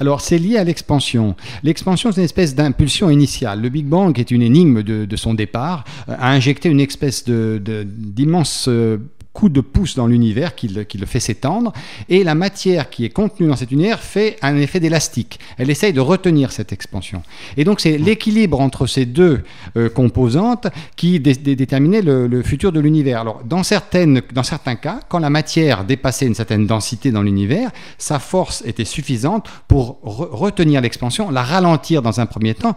Alors 0.00 0.22
c'est 0.22 0.38
lié 0.38 0.56
à 0.56 0.64
l'expansion. 0.64 1.36
L'expansion 1.62 2.10
c'est 2.10 2.22
une 2.22 2.24
espèce 2.24 2.54
d'impulsion 2.54 3.10
initiale. 3.10 3.60
Le 3.60 3.68
Big 3.68 3.84
Bang 3.84 4.18
est 4.18 4.30
une 4.30 4.40
énigme 4.40 4.82
de, 4.82 5.04
de 5.04 5.16
son 5.16 5.34
départ, 5.34 5.84
a 6.06 6.30
injecté 6.30 6.70
une 6.70 6.80
espèce 6.80 7.24
d'immense 7.28 8.68
coup 9.32 9.48
de 9.48 9.60
pouce 9.60 9.94
dans 9.94 10.06
l'univers 10.06 10.54
qui 10.54 10.68
le, 10.68 11.06
fait 11.06 11.20
s'étendre, 11.20 11.72
et 12.08 12.24
la 12.24 12.34
matière 12.34 12.90
qui 12.90 13.04
est 13.04 13.10
contenue 13.10 13.48
dans 13.48 13.56
cet 13.56 13.70
univers 13.70 14.00
fait 14.00 14.36
un 14.42 14.56
effet 14.56 14.80
d'élastique. 14.80 15.38
Elle 15.58 15.70
essaye 15.70 15.92
de 15.92 16.00
retenir 16.00 16.50
cette 16.50 16.72
expansion. 16.72 17.22
Et 17.56 17.64
donc 17.64 17.80
c'est 17.80 17.98
l'équilibre 17.98 18.60
entre 18.60 18.86
ces 18.86 19.06
deux 19.06 19.42
euh, 19.76 19.88
composantes 19.88 20.66
qui 20.96 21.20
dé 21.20 21.34
dé 21.34 21.54
déterminait 21.56 22.02
le, 22.02 22.42
futur 22.42 22.72
de 22.72 22.80
l'univers. 22.80 23.20
Alors 23.20 23.42
dans, 23.44 23.62
certaines, 23.62 24.22
dans 24.32 24.42
certains 24.42 24.76
cas, 24.76 25.00
quand 25.08 25.18
la 25.18 25.30
matière 25.30 25.84
dépassait 25.84 26.26
une 26.26 26.34
certaine 26.34 26.66
densité 26.66 27.10
dans 27.12 27.22
l'univers, 27.22 27.70
sa 27.98 28.18
force 28.18 28.62
était 28.66 28.84
suffisante 28.84 29.48
pour 29.68 29.98
re 30.02 30.28
retenir 30.30 30.80
l'expansion, 30.80 31.30
la 31.30 31.42
ralentir 31.42 32.02
dans 32.02 32.20
un 32.20 32.26
premier 32.26 32.54
temps, 32.54 32.74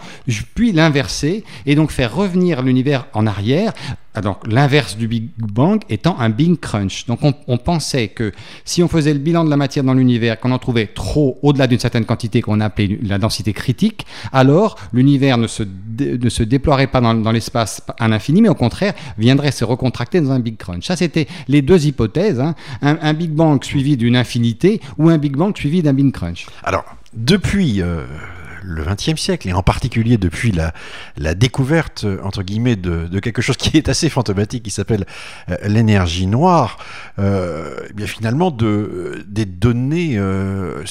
puis 0.56 0.72
l'inverser, 0.72 1.44
et 1.66 1.76
donc 1.76 1.92
faire 1.92 2.14
revenir 2.14 2.62
l'univers 2.62 3.08
en 3.14 3.26
arrière 3.26 3.74
donc 4.20 4.46
l'inverse 4.46 4.98
du 4.98 5.08
Big 5.08 5.30
Bang 5.38 5.82
étant 5.90 6.20
un 6.20 6.30
Big 6.30 6.60
Crunch. 6.60 7.06
Donc 7.06 7.20
on, 7.24 7.58
pensait 7.58 8.10
que 8.10 8.34
si 8.66 8.84
on 8.84 8.90
faisait 8.90 9.14
le 9.14 9.20
bilan 9.20 9.46
de 9.46 9.50
la 9.50 9.56
matière 9.56 9.86
dans 9.86 9.94
l'univers, 9.94 10.40
qu'on 10.40 10.52
en 10.52 10.60
trouvait 10.60 10.88
trop 10.88 11.40
au-delà 11.42 11.68
d'une 11.68 11.80
certaine 11.80 12.06
quantité 12.06 12.42
qu'on 12.42 12.60
appelait 12.60 13.00
la 13.04 13.18
densité 13.18 13.54
critique, 13.54 14.06
alors 14.34 14.78
l'univers 14.92 15.38
ne 15.38 15.48
se, 15.48 15.64
ne 15.64 16.30
se 16.30 16.44
déploierait 16.44 16.88
pas 16.88 17.00
dans, 17.00 17.32
l'espace 17.32 17.84
à 18.00 18.10
l'infini, 18.10 18.42
mais 18.42 18.50
au 18.50 18.56
contraire 18.56 18.94
viendrait 19.18 19.52
se 19.52 19.64
recontracter 19.64 20.20
dans 20.20 20.32
un 20.32 20.40
Big 20.40 20.58
Crunch. 20.58 20.86
Ça, 20.86 20.98
c'était 20.98 21.28
les 21.48 21.62
deux 21.62 21.86
hypothèses, 21.86 22.42
hein, 22.42 22.56
un, 22.82 22.98
un, 23.02 23.14
Big 23.14 23.32
Bang 23.32 23.64
suivi 23.64 23.96
d'une 23.96 24.18
infinité 24.18 24.82
ou 24.98 25.10
un 25.10 25.18
Big 25.18 25.38
Bang 25.38 25.56
suivi 25.56 25.82
d'un 25.82 25.94
Big 25.94 26.12
Crunch. 26.12 26.48
Alors, 26.64 26.84
depuis... 27.14 27.82
Euh 27.82 28.06
le 28.62 28.84
XXe 28.84 29.20
siècle, 29.20 29.50
et 29.50 29.54
en 29.54 29.64
particulier 29.64 30.18
depuis 30.18 30.52
la, 30.52 30.74
la 31.18 31.34
découverte, 31.34 32.06
entre 32.24 32.44
guillemets, 32.44 32.76
de, 32.76 33.08
de, 33.08 33.20
quelque 33.20 33.42
chose 33.42 33.58
qui 33.58 33.78
est 33.78 33.90
assez 33.90 34.10
fantomatique, 34.10 34.64
qui 34.64 34.72
s'appelle 34.72 35.06
euh, 35.50 35.56
l'énergie 35.68 36.28
noire, 36.28 36.78
euh, 37.20 37.88
et 37.90 37.94
bien 37.94 38.08
finalement, 38.08 38.52
de, 38.52 39.24
des 39.28 39.46
données 39.46 40.18
euh, 40.18 40.84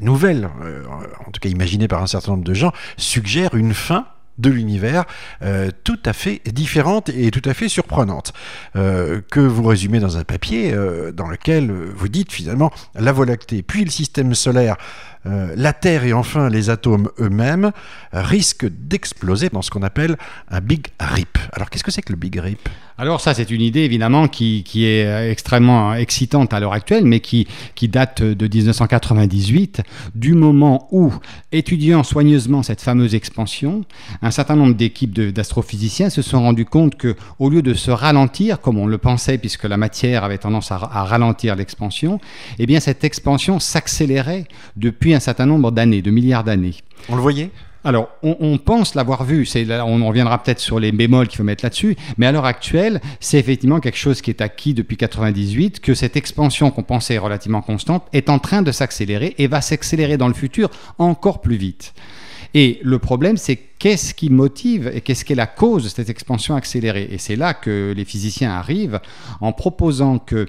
nouvelles, 0.00 0.50
euh, 0.62 0.82
en 1.26 1.30
tout 1.30 1.40
cas 1.40 1.48
imaginées 1.48 1.88
par 1.88 2.02
un 2.02 2.06
certain 2.06 2.32
nombre 2.32 2.44
de 2.44 2.54
gens, 2.54 2.72
suggèrent 2.96 3.54
une 3.54 3.74
fin 3.74 4.06
de 4.40 4.50
l'univers 4.50 5.04
euh, 5.42 5.70
tout 5.84 5.98
à 6.04 6.12
fait 6.12 6.40
différente 6.52 7.08
et 7.10 7.30
tout 7.30 7.48
à 7.48 7.54
fait 7.54 7.68
surprenante 7.68 8.32
euh, 8.76 9.20
que 9.30 9.40
vous 9.40 9.64
résumez 9.64 10.00
dans 10.00 10.16
un 10.16 10.24
papier 10.24 10.72
euh, 10.72 11.12
dans 11.12 11.28
lequel 11.28 11.70
vous 11.70 12.08
dites 12.08 12.32
finalement 12.32 12.72
la 12.94 13.12
Voie 13.12 13.26
lactée 13.26 13.62
puis 13.62 13.84
le 13.84 13.90
système 13.90 14.34
solaire 14.34 14.76
la 15.54 15.74
Terre 15.74 16.04
et 16.04 16.14
enfin 16.14 16.48
les 16.48 16.70
atomes 16.70 17.10
eux-mêmes 17.18 17.72
risquent 18.10 18.70
d'exploser 18.70 19.50
dans 19.50 19.60
ce 19.60 19.70
qu'on 19.70 19.82
appelle 19.82 20.16
un 20.50 20.62
Big 20.62 20.86
Rip. 20.98 21.36
Alors 21.52 21.68
qu'est-ce 21.68 21.84
que 21.84 21.90
c'est 21.90 22.00
que 22.00 22.14
le 22.14 22.18
Big 22.18 22.40
Rip? 22.40 22.70
Alors 22.96 23.20
ça 23.20 23.34
c'est 23.34 23.50
une 23.50 23.60
idée 23.60 23.80
évidemment 23.80 24.28
qui, 24.28 24.64
qui 24.64 24.86
est 24.86 25.30
extrêmement 25.30 25.92
excitante 25.92 26.54
à 26.54 26.60
l'heure 26.60 26.72
actuelle 26.72 27.04
mais 27.04 27.20
qui, 27.20 27.46
qui 27.74 27.86
date 27.88 28.22
de 28.22 28.48
1998 28.48 29.82
du 30.14 30.32
moment 30.32 30.88
où 30.90 31.12
étudiant 31.52 32.02
soigneusement 32.02 32.62
cette 32.62 32.80
fameuse 32.80 33.14
expansion 33.14 33.84
certain 34.30 34.56
nombre 34.56 34.74
d'équipes 34.74 35.12
d'astrophysiciens 35.12 36.10
se 36.10 36.22
sont 36.22 36.40
rendus 36.40 36.64
compte 36.64 36.96
que 36.96 37.16
au 37.38 37.50
lieu 37.50 37.62
de 37.62 37.74
se 37.74 37.90
ralentir 37.90 38.60
comme 38.60 38.78
on 38.78 38.86
le 38.86 38.98
pensait 38.98 39.38
puisque 39.38 39.64
la 39.64 39.76
matière 39.76 40.24
avait 40.24 40.38
tendance 40.38 40.72
à, 40.72 40.76
à 40.76 41.04
ralentir 41.04 41.56
l'expansion 41.56 42.20
eh 42.58 42.66
bien 42.66 42.80
cette 42.80 43.04
expansion 43.04 43.58
s'accélérait 43.58 44.44
depuis 44.76 45.14
un 45.14 45.20
certain 45.20 45.46
nombre 45.46 45.70
d'années, 45.70 46.02
de 46.02 46.10
milliards 46.10 46.44
d'années. 46.44 46.74
On 47.08 47.16
le 47.16 47.22
voyait? 47.22 47.50
Alors, 47.82 48.10
on, 48.22 48.36
on 48.40 48.58
pense 48.58 48.94
l'avoir 48.94 49.24
vu, 49.24 49.48
là, 49.66 49.86
on 49.86 50.06
reviendra 50.06 50.42
peut-être 50.42 50.58
sur 50.58 50.78
les 50.78 50.92
bémols 50.92 51.28
qu'il 51.28 51.38
faut 51.38 51.44
mettre 51.44 51.64
là-dessus, 51.64 51.96
mais 52.18 52.26
à 52.26 52.32
l'heure 52.32 52.44
actuelle, 52.44 53.00
c'est 53.20 53.38
effectivement 53.38 53.80
quelque 53.80 53.96
chose 53.96 54.20
qui 54.20 54.30
est 54.30 54.42
acquis 54.42 54.74
depuis 54.74 54.98
98, 54.98 55.80
que 55.80 55.94
cette 55.94 56.14
expansion 56.14 56.70
qu'on 56.70 56.82
pensait 56.82 57.16
relativement 57.16 57.62
constante 57.62 58.04
est 58.12 58.28
en 58.28 58.38
train 58.38 58.60
de 58.60 58.70
s'accélérer 58.70 59.34
et 59.38 59.46
va 59.46 59.62
s'accélérer 59.62 60.18
dans 60.18 60.28
le 60.28 60.34
futur 60.34 60.68
encore 60.98 61.40
plus 61.40 61.56
vite. 61.56 61.94
Et 62.52 62.80
le 62.82 62.98
problème, 62.98 63.38
c'est 63.38 63.58
qu'est-ce 63.80 64.14
qui 64.14 64.30
motive 64.30 64.92
et 64.94 65.00
qu'est-ce 65.00 65.24
qui 65.24 65.32
est 65.32 65.36
la 65.36 65.48
cause 65.48 65.82
de 65.82 65.88
cette 65.88 66.10
expansion 66.10 66.54
accélérée. 66.54 67.08
Et 67.10 67.18
c'est 67.18 67.34
là 67.34 67.54
que 67.54 67.92
les 67.96 68.04
physiciens 68.04 68.52
arrivent 68.52 69.00
en 69.40 69.52
proposant 69.52 70.18
que 70.18 70.46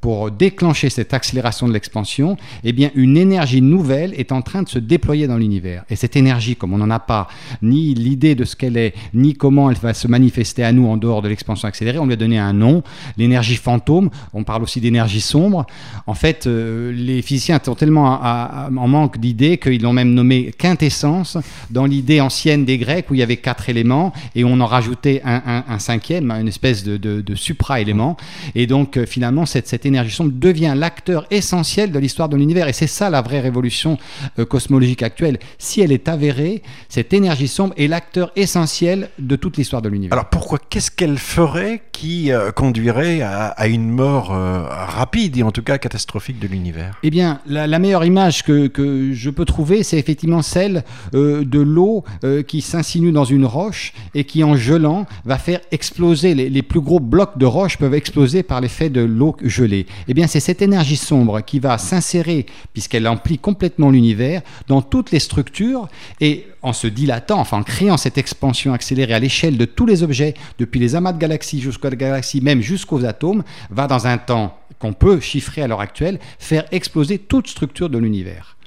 pour 0.00 0.30
déclencher 0.30 0.90
cette 0.90 1.14
accélération 1.14 1.68
de 1.68 1.72
l'expansion, 1.72 2.36
eh 2.64 2.72
bien 2.72 2.90
une 2.94 3.16
énergie 3.16 3.62
nouvelle 3.62 4.14
est 4.16 4.32
en 4.32 4.42
train 4.42 4.62
de 4.62 4.68
se 4.68 4.78
déployer 4.78 5.26
dans 5.26 5.36
l'univers. 5.36 5.84
Et 5.90 5.96
cette 5.96 6.16
énergie, 6.16 6.56
comme 6.56 6.72
on 6.72 6.78
n'en 6.78 6.90
a 6.90 6.98
pas 6.98 7.28
ni 7.62 7.94
l'idée 7.94 8.34
de 8.34 8.44
ce 8.44 8.56
qu'elle 8.56 8.76
est, 8.76 8.94
ni 9.14 9.34
comment 9.34 9.70
elle 9.70 9.76
va 9.76 9.94
se 9.94 10.08
manifester 10.08 10.64
à 10.64 10.72
nous 10.72 10.86
en 10.86 10.96
dehors 10.96 11.22
de 11.22 11.28
l'expansion 11.28 11.68
accélérée, 11.68 11.98
on 11.98 12.06
lui 12.06 12.12
a 12.12 12.16
donné 12.16 12.38
un 12.38 12.52
nom, 12.52 12.82
l'énergie 13.16 13.56
fantôme. 13.56 14.10
On 14.32 14.44
parle 14.44 14.62
aussi 14.62 14.80
d'énergie 14.80 15.20
sombre. 15.20 15.66
En 16.06 16.14
fait, 16.14 16.46
euh, 16.46 16.92
les 16.92 17.22
physiciens 17.22 17.60
sont 17.62 17.74
tellement 17.74 18.20
en 18.22 18.88
manque 18.88 19.18
d'idées 19.18 19.58
qu'ils 19.58 19.82
l'ont 19.82 19.92
même 19.92 20.14
nommé 20.14 20.52
quintessence 20.56 21.38
dans 21.70 21.86
l'idée 21.86 22.20
ancienne 22.20 22.61
des 22.64 22.78
Grecs 22.78 23.10
où 23.10 23.14
il 23.14 23.18
y 23.18 23.22
avait 23.22 23.36
quatre 23.36 23.68
éléments 23.68 24.12
et 24.34 24.44
on 24.44 24.60
en 24.60 24.66
rajoutait 24.66 25.22
un, 25.24 25.42
un, 25.44 25.64
un 25.68 25.78
cinquième, 25.78 26.30
une 26.30 26.48
espèce 26.48 26.84
de, 26.84 26.96
de, 26.96 27.20
de 27.20 27.34
supra-élément. 27.34 28.16
Et 28.54 28.66
donc 28.66 28.96
euh, 28.96 29.06
finalement, 29.06 29.46
cette 29.46 29.68
cette 29.68 29.86
énergie 29.86 30.14
sombre 30.14 30.32
devient 30.34 30.74
l'acteur 30.76 31.26
essentiel 31.30 31.92
de 31.92 31.98
l'histoire 31.98 32.28
de 32.28 32.36
l'univers. 32.36 32.68
Et 32.68 32.72
c'est 32.72 32.86
ça 32.86 33.10
la 33.10 33.22
vraie 33.22 33.40
révolution 33.40 33.98
euh, 34.38 34.44
cosmologique 34.44 35.02
actuelle. 35.02 35.38
Si 35.58 35.80
elle 35.80 35.92
est 35.92 36.08
avérée, 36.08 36.62
cette 36.88 37.12
énergie 37.12 37.48
sombre 37.48 37.74
est 37.76 37.86
l'acteur 37.86 38.32
essentiel 38.36 39.08
de 39.18 39.36
toute 39.36 39.56
l'histoire 39.56 39.82
de 39.82 39.88
l'univers. 39.88 40.12
Alors 40.12 40.28
pourquoi 40.28 40.58
Qu'est-ce 40.68 40.90
qu'elle 40.90 41.18
ferait 41.18 41.82
qui 41.92 42.32
euh, 42.32 42.50
conduirait 42.50 43.20
à, 43.22 43.46
à, 43.48 43.66
une 43.66 43.88
mort 43.88 44.32
euh, 44.32 44.64
rapide 44.66 45.36
et 45.36 45.42
en 45.42 45.52
tout 45.52 45.62
cas 45.62 45.78
catastrophique 45.78 46.38
de 46.38 46.46
l'univers? 46.48 46.98
Eh 47.02 47.10
bien, 47.10 47.40
la, 47.46 47.66
la, 47.66 47.78
meilleure 47.78 48.04
image 48.04 48.42
que, 48.42 48.66
que, 48.66 49.12
je 49.12 49.30
peux 49.30 49.44
trouver, 49.44 49.82
c'est 49.82 49.98
effectivement 49.98 50.42
celle 50.42 50.84
euh, 51.14 51.44
de 51.44 51.60
l'eau 51.60 52.04
qui 52.52 52.60
s'insinue 52.60 53.12
dans 53.12 53.24
une 53.24 53.46
roche 53.46 53.94
et 54.14 54.24
qui, 54.24 54.44
en 54.44 54.56
gelant, 54.56 55.06
va 55.24 55.38
faire 55.38 55.60
exploser. 55.70 56.34
Les, 56.34 56.62
plus 56.62 56.82
gros 56.82 57.00
blocs 57.00 57.38
de 57.38 57.46
roche 57.46 57.78
peuvent 57.78 57.94
exploser 57.94 58.42
par 58.42 58.60
l'effet 58.60 58.90
de 58.90 59.00
l'eau 59.00 59.38
gelée. 59.42 59.86
Eh 60.06 60.12
bien, 60.12 60.26
c'est 60.26 60.38
cette 60.38 60.60
énergie 60.60 60.98
sombre 60.98 61.40
qui 61.40 61.60
va 61.60 61.78
s'insérer, 61.78 62.44
puisqu'elle 62.74 63.08
emplit 63.08 63.38
complètement 63.38 63.88
l'univers, 63.88 64.42
dans 64.68 64.82
toutes 64.82 65.12
les 65.12 65.18
structures 65.18 65.88
et 66.20 66.44
en 66.60 66.74
se 66.74 66.88
dilatant, 66.88 67.40
enfin 67.40 67.60
en 67.60 67.62
créant 67.62 67.96
cette 67.96 68.18
expansion 68.18 68.74
accélérée 68.74 69.14
à 69.14 69.18
l'échelle 69.18 69.56
de 69.56 69.64
tous 69.64 69.86
les 69.86 70.02
objets, 70.02 70.34
depuis 70.58 70.78
les 70.78 70.94
amas 70.94 71.14
de 71.14 71.18
galaxies 71.18 71.62
jusqu'aux 71.62 71.88
galaxies, 71.88 72.42
même 72.42 72.60
jusqu'aux 72.60 73.06
atomes, 73.06 73.44
va 73.70 73.86
dans 73.86 74.06
un 74.06 74.18
temps 74.18 74.58
qu'on 74.78 74.92
peut 74.92 75.20
chiffrer 75.20 75.62
à 75.62 75.68
l'heure 75.68 75.80
actuelle, 75.80 76.20
faire 76.38 76.66
exploser 76.70 77.16
toute 77.16 77.48
structure 77.48 77.88
de 77.88 77.96
l'univers. 77.96 78.58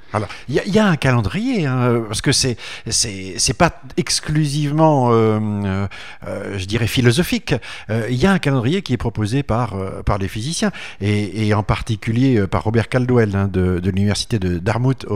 Il 0.48 0.54
y, 0.54 0.78
a 0.78 0.86
un 0.86 0.96
calendrier, 0.96 1.66
hein, 1.66 2.04
parce 2.08 2.20
que 2.20 2.32
c'est 2.32 2.56
c'est 2.88 3.56
pas 3.56 3.80
exclusivement, 3.96 5.10
euh, 5.10 5.38
euh, 5.40 5.86
euh, 6.26 6.58
je 6.58 6.64
dirais, 6.64 6.86
philosophique. 6.86 7.54
Il 7.88 8.16
y 8.16 8.26
a 8.26 8.32
un 8.32 8.38
calendrier 8.38 8.82
qui 8.82 8.92
est 8.92 8.98
proposé 8.98 9.42
par 9.42 9.74
par 10.04 10.18
les 10.18 10.28
physiciens 10.28 10.70
et, 11.00 11.48
et, 11.48 11.54
en 11.54 11.62
particulier 11.62 12.46
par 12.46 12.64
Robert 12.64 12.88
Caldwell 12.88 13.34
hein, 13.34 13.48
de, 13.48 13.80
de 13.80 13.90
l'université 13.90 14.38
de 14.38 14.58
Dartmouth 14.58 15.06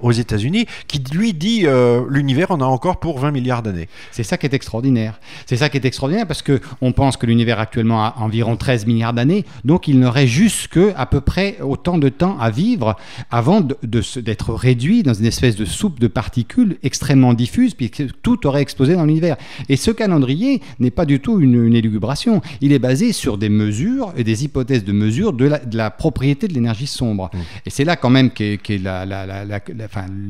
aux, 0.00 0.12
États-Unis, 0.12 0.66
qui 0.86 1.02
lui 1.12 1.34
dit 1.34 1.66
l'univers 2.08 2.50
en 2.50 2.60
a 2.60 2.64
encore 2.64 3.00
pour 3.00 3.18
20 3.18 3.30
milliards 3.30 3.62
d'années. 3.62 3.88
C'est 4.10 4.22
ça 4.22 4.36
qui 4.38 4.46
est 4.46 4.54
extraordinaire. 4.54 5.20
C'est 5.46 5.56
ça 5.56 5.68
qui 5.68 5.76
est 5.76 5.84
extraordinaire 5.84 6.26
parce 6.26 6.42
que 6.42 6.60
on 6.80 6.92
pense 6.92 7.16
que 7.16 7.26
l'univers 7.26 7.60
actuellement 7.60 8.04
a 8.04 8.14
environ 8.18 8.56
13 8.56 8.86
milliards 8.86 9.12
d'années, 9.12 9.44
donc 9.64 9.88
il 9.88 10.00
n'aurait 10.00 10.26
juste 10.26 10.68
que 10.68 10.92
à 10.96 11.06
peu 11.06 11.20
près 11.20 11.58
autant 11.60 11.98
de 11.98 12.08
temps 12.08 12.38
à 12.38 12.50
vivre 12.50 12.96
avant 13.30 13.60
de, 13.60 13.76
d'être 14.20 14.37
réduit 14.48 15.02
dans 15.02 15.14
une 15.14 15.26
espèce 15.26 15.56
de 15.56 15.64
soupe 15.64 16.00
de 16.00 16.06
particules 16.06 16.76
extrêmement 16.82 17.34
diffuse, 17.34 17.74
puisque 17.74 18.04
tout 18.22 18.46
aurait 18.46 18.62
explosé 18.62 18.94
dans 18.94 19.04
l'univers. 19.04 19.36
Et 19.68 19.76
ce 19.76 19.90
calendrier 19.90 20.60
n'est 20.78 20.90
pas 20.90 21.04
du 21.04 21.20
tout 21.20 21.40
une, 21.40 21.64
une, 21.66 21.74
élugubration. 21.74 22.40
Il 22.60 22.72
est 22.72 22.78
basé 22.78 23.12
sur 23.12 23.38
des 23.38 23.48
mesures 23.48 24.12
et 24.16 24.24
des 24.24 24.44
hypothèses 24.44 24.84
de 24.84 24.92
mesure 24.92 25.32
de 25.32 25.46
la, 25.46 25.58
de 25.58 25.76
la 25.76 25.90
propriété 25.90 26.48
de 26.48 26.54
l'énergie 26.54 26.86
sombre. 26.86 27.30
Mmh. 27.32 27.38
Et 27.66 27.70
c'est 27.70 27.84
là 27.84 27.96
quand 27.96 28.10
même 28.10 28.30
qu'est 28.30 28.58
qu 28.58 28.78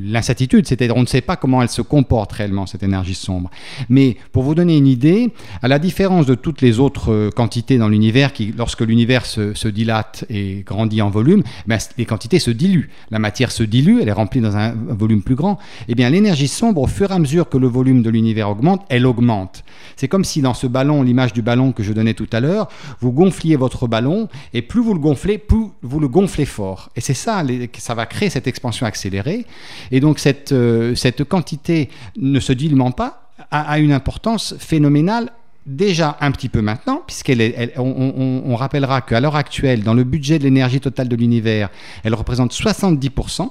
l'incertitude, 0.03 0.67
c'est-à-dire 0.67 0.95
on 0.95 1.01
ne 1.01 1.07
sait 1.07 1.21
pas 1.21 1.35
comment 1.35 1.61
elle 1.61 1.69
se 1.69 1.81
comporte 1.81 2.31
réellement, 2.33 2.65
cette 2.65 2.83
énergie 2.83 3.15
sombre. 3.15 3.49
Mais 3.89 4.17
pour 4.31 4.43
vous 4.43 4.55
donner 4.55 4.77
une 4.77 4.87
idée, 4.87 5.31
à 5.61 5.67
la 5.67 5.79
différence 5.79 6.25
de 6.25 6.35
toutes 6.35 6.61
les 6.61 6.79
autres 6.79 7.11
euh, 7.11 7.29
quantités 7.29 7.77
dans 7.77 7.89
l'univers, 7.89 8.33
qui 8.33 8.53
lorsque 8.57 8.81
l'univers 8.81 9.25
se, 9.25 9.53
se, 9.53 9.67
dilate 9.67 10.25
et 10.29 10.63
grandit 10.65 11.01
en 11.01 11.09
volume, 11.09 11.43
ben, 11.67 11.77
les 11.97 12.05
quantités 12.05 12.39
se 12.39 12.51
diluent. 12.51 12.89
La 13.11 13.19
matière 13.19 13.51
se 13.51 13.63
dilue, 13.63 13.98
elle 14.01 14.09
est 14.09 14.13
remplie 14.13 14.41
dans 14.41 14.57
un, 14.57 14.73
volume 14.73 15.21
plus 15.21 15.35
grand. 15.35 15.57
Eh 15.87 15.95
bien, 15.95 16.09
l'énergie 16.09 16.47
sombre, 16.47 16.81
au 16.81 16.87
fur 16.87 17.11
et 17.11 17.13
à 17.13 17.19
mesure 17.19 17.49
que 17.49 17.57
le 17.57 17.67
volume 17.67 18.01
de 18.01 18.09
l'univers 18.09 18.49
augmente, 18.49 18.85
elle 18.89 19.05
augmente. 19.05 19.63
C'est 19.95 20.07
comme 20.07 20.23
si 20.23 20.41
dans 20.41 20.53
ce 20.53 20.67
ballon, 20.67 21.03
l'image 21.03 21.33
du 21.33 21.41
ballon 21.41 21.71
que 21.71 21.83
je 21.83 21.93
donnais 21.93 22.13
tout 22.13 22.29
à 22.31 22.39
l'heure, 22.39 22.69
vous 22.99 23.11
gonfliez 23.11 23.55
votre 23.55 23.87
ballon 23.87 24.27
et 24.53 24.61
plus 24.61 24.81
vous 24.81 24.93
le 24.93 24.99
gonflez, 24.99 25.37
plus 25.37 25.65
vous 25.81 25.99
le 25.99 26.07
gonflez 26.07 26.45
fort. 26.45 26.89
Et 26.95 27.01
c'est 27.01 27.13
ça, 27.13 27.43
ça 27.77 27.95
va 27.95 28.05
créer 28.05 28.29
cette 28.29 28.47
expansion 28.47 28.85
accélérée. 28.85 29.45
Et 29.91 29.99
donc 29.99 30.19
cette, 30.19 30.51
euh, 30.51 30.95
cette 30.95 31.23
quantité 31.23 31.89
ne 32.17 32.39
se 32.39 32.53
diluant 32.53 32.91
pas, 32.91 33.29
a, 33.51 33.79
une 33.79 33.91
importance 33.91 34.55
phénoménale 34.59 35.31
déjà 35.65 36.17
un 36.21 36.31
petit 36.31 36.49
peu 36.49 36.61
maintenant, 36.61 37.03
puisqu'elle 37.05 37.71
on, 37.77 38.55
rappellera 38.55 39.01
qu'à 39.01 39.19
l'heure 39.19 39.35
actuelle, 39.35 39.83
dans 39.83 39.93
le 39.93 40.03
budget 40.03 40.39
de 40.39 40.43
l'énergie 40.43 40.79
totale 40.79 41.07
de 41.07 41.15
l'univers, 41.15 41.69
elle 42.03 42.15
représente 42.15 42.53
70%, 42.53 43.49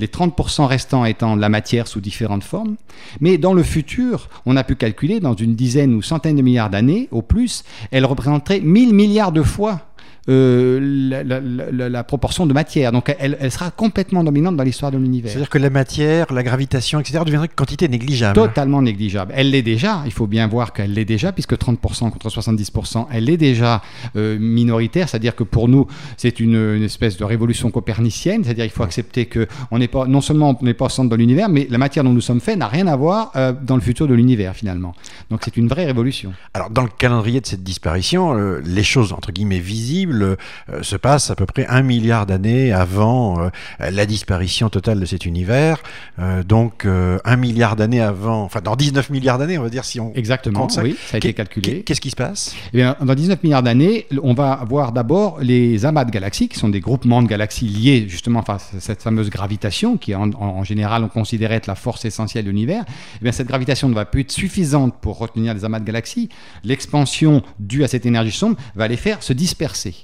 les 0.00 0.06
30% 0.06 0.64
restants 0.64 1.04
étant 1.04 1.36
la 1.36 1.48
matière 1.48 1.86
sous 1.86 2.00
différentes 2.00 2.42
formes. 2.42 2.76
Mais 3.20 3.38
dans 3.38 3.54
le 3.54 3.62
futur, 3.62 4.28
on 4.46 4.56
a 4.56 4.64
pu 4.64 4.74
calculer, 4.74 5.20
dans 5.20 5.34
une 5.34 5.54
dizaine 5.54 5.94
ou 5.94 6.02
centaine 6.02 6.36
de 6.36 6.42
milliards 6.42 6.70
d'années, 6.70 7.08
au 7.10 7.22
plus, 7.22 7.62
elle 7.90 8.06
représenterait 8.06 8.60
1000 8.60 8.94
milliards 8.94 9.32
de 9.32 9.42
fois 9.42 9.89
la, 10.30 11.22
la, 11.24 11.40
la, 11.40 11.88
la, 11.88 12.04
proportion 12.04 12.46
de 12.46 12.52
matière. 12.52 12.92
Donc 12.92 13.14
elle, 13.18 13.36
elle 13.40 13.50
sera 13.50 13.70
complètement 13.70 14.24
dominante 14.24 14.56
dans 14.56 14.64
l'histoire 14.64 14.90
de 14.92 14.98
l'univers. 14.98 15.30
C'est-à-dire 15.30 15.48
que 15.48 15.58
la 15.58 15.70
matière, 15.70 16.32
la 16.32 16.42
gravitation, 16.42 17.00
etc., 17.00 17.20
deviendrait 17.24 17.48
une 17.48 17.54
quantité 17.54 17.88
négligeable. 17.88 18.34
Totalement 18.34 18.82
négligeable. 18.82 19.32
Elle 19.36 19.50
l'est 19.50 19.62
déjà, 19.62 20.02
il 20.06 20.12
faut 20.12 20.26
bien 20.26 20.46
voir 20.46 20.72
qu'elle 20.72 20.92
l'est 20.92 21.04
déjà, 21.04 21.32
puisque 21.32 21.54
30% 21.54 22.10
contre 22.10 22.28
70%, 22.28 23.06
elle 23.12 23.28
est 23.28 23.36
déjà 23.36 23.82
euh, 24.16 24.38
minoritaire, 24.38 25.08
c'est-à-dire 25.08 25.34
que 25.34 25.44
pour 25.44 25.68
nous, 25.68 25.86
c'est 26.16 26.40
une, 26.40 26.54
une, 26.54 26.82
espèce 26.82 27.16
de 27.16 27.24
révolution 27.24 27.70
copernicienne, 27.70 28.44
c'est-à-dire 28.44 28.64
qu'il 28.64 28.72
faut 28.72 28.82
accepter 28.82 29.26
que 29.26 29.46
on 29.70 29.78
n'est 29.78 29.88
pas, 29.88 30.06
non 30.06 30.20
seulement 30.20 30.56
on 30.60 30.64
n'est 30.64 30.74
pas 30.74 30.86
au 30.86 30.90
centre 30.90 31.10
de 31.10 31.16
l'univers, 31.16 31.48
mais 31.48 31.66
la 31.70 31.78
matière 31.78 32.04
dont 32.04 32.12
nous 32.12 32.20
sommes 32.20 32.40
faits 32.40 32.58
n'a 32.58 32.68
rien 32.68 32.86
à 32.86 32.96
voir 32.96 33.32
euh, 33.36 33.52
dans 33.52 33.76
le 33.76 33.82
futur 33.82 34.06
de 34.06 34.14
l'univers, 34.14 34.54
finalement. 34.54 34.94
Donc 35.30 35.40
c'est 35.44 35.56
une 35.56 35.68
vraie 35.68 35.86
révolution. 35.86 36.32
Alors 36.54 36.70
dans 36.70 36.82
le 36.82 36.90
calendrier 36.96 37.40
de 37.40 37.46
cette 37.46 37.62
disparition, 37.62 38.36
euh, 38.36 38.60
les 38.64 38.82
choses, 38.82 39.12
entre 39.12 39.32
guillemets, 39.32 39.58
visibles, 39.58 40.19
euh, 40.22 40.82
se 40.82 40.96
passe 40.96 41.30
à 41.30 41.34
peu 41.34 41.46
près 41.46 41.66
un 41.66 41.82
milliard 41.82 42.26
d'années 42.26 42.72
avant 42.72 43.40
euh, 43.40 43.48
la 43.78 44.06
disparition 44.06 44.68
totale 44.68 45.00
de 45.00 45.06
cet 45.06 45.26
univers. 45.26 45.82
Euh, 46.18 46.42
donc 46.42 46.86
un 46.86 47.36
milliard 47.36 47.76
d'années 47.76 48.00
avant, 48.00 48.42
enfin 48.42 48.60
dans 48.60 48.76
19 48.76 49.10
milliards 49.10 49.38
d'années, 49.38 49.58
on 49.58 49.62
va 49.62 49.70
dire 49.70 49.84
si 49.84 50.00
on 50.00 50.12
exactement, 50.14 50.60
compte 50.60 50.72
ça. 50.72 50.82
oui, 50.82 50.96
ça 51.06 51.16
a 51.16 51.18
été 51.18 51.32
calculé. 51.34 51.82
Qu'est-ce 51.82 52.00
qui 52.00 52.10
se 52.10 52.16
passe? 52.16 52.54
Eh 52.72 52.76
bien, 52.76 52.96
dans 53.00 53.14
19 53.14 53.42
milliards 53.42 53.62
d'années, 53.62 54.06
on 54.22 54.34
va 54.34 54.64
voir 54.68 54.92
d'abord 54.92 55.38
les 55.40 55.84
amas 55.84 56.04
de 56.04 56.10
galaxies, 56.10 56.48
qui 56.48 56.58
sont 56.58 56.68
des 56.68 56.80
groupements 56.80 57.22
de 57.22 57.28
galaxies 57.28 57.68
liés 57.68 58.06
justement 58.08 58.40
à 58.40 58.58
cette 58.58 59.02
fameuse 59.02 59.30
gravitation, 59.30 59.96
qui 59.96 60.14
en, 60.14 60.30
en 60.32 60.64
général 60.64 61.04
on 61.04 61.08
considère 61.08 61.52
être 61.52 61.66
la 61.66 61.74
force 61.74 62.04
essentielle 62.04 62.44
de 62.44 62.50
l'univers. 62.50 62.84
Eh 63.16 63.24
bien, 63.24 63.32
cette 63.32 63.48
gravitation 63.48 63.88
ne 63.88 63.94
va 63.94 64.04
plus 64.04 64.22
être 64.22 64.32
suffisante 64.32 64.94
pour 65.00 65.18
retenir 65.18 65.54
les 65.54 65.64
amas 65.64 65.80
de 65.80 65.84
galaxies. 65.84 66.28
L'expansion 66.64 67.42
due 67.58 67.84
à 67.84 67.88
cette 67.88 68.06
énergie 68.06 68.32
sombre 68.32 68.56
va 68.74 68.88
les 68.88 68.96
faire 68.96 69.22
se 69.22 69.32
disperser. 69.32 69.94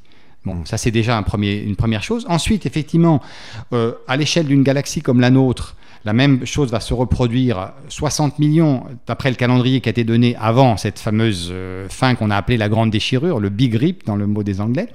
Ça 0.64 0.78
c'est 0.78 0.90
déjà 0.90 1.16
une 1.16 1.76
première 1.76 2.02
chose. 2.02 2.26
Ensuite, 2.28 2.66
effectivement, 2.66 3.22
euh, 3.72 3.92
à 4.08 4.16
l'échelle 4.16 4.46
d'une 4.46 4.62
galaxie 4.62 5.02
comme 5.02 5.20
la 5.20 5.30
nôtre, 5.30 5.76
la 6.04 6.12
même 6.12 6.46
chose 6.46 6.70
va 6.70 6.78
se 6.78 6.94
reproduire 6.94 7.72
60 7.88 8.38
millions, 8.38 8.84
d'après 9.08 9.28
le 9.28 9.34
calendrier 9.34 9.80
qui 9.80 9.88
a 9.88 9.90
été 9.90 10.04
donné 10.04 10.36
avant 10.36 10.76
cette 10.76 11.00
fameuse 11.00 11.48
euh, 11.50 11.88
fin 11.88 12.14
qu'on 12.14 12.30
a 12.30 12.36
appelée 12.36 12.56
la 12.56 12.68
grande 12.68 12.90
déchirure, 12.90 13.40
le 13.40 13.48
Big 13.48 13.74
Rip 13.74 14.06
dans 14.06 14.14
le 14.14 14.28
mot 14.28 14.44
des 14.44 14.60
Anglais. 14.60 14.88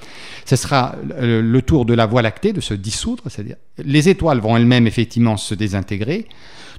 Ce 0.46 0.55
sera 0.55 0.96
le, 1.20 1.41
le 1.41 1.62
tour 1.62 1.86
de 1.86 1.93
la 1.93 2.05
Voie 2.05 2.22
lactée 2.22 2.53
de 2.53 2.62
se 2.62 2.74
dissoudre, 2.74 3.24
c'est-à-dire 3.27 3.58
les 3.84 4.08
étoiles 4.08 4.39
vont 4.39 4.55
elles-mêmes 4.55 4.88
effectivement 4.88 5.36
se 5.36 5.53
désintégrer. 5.53 6.27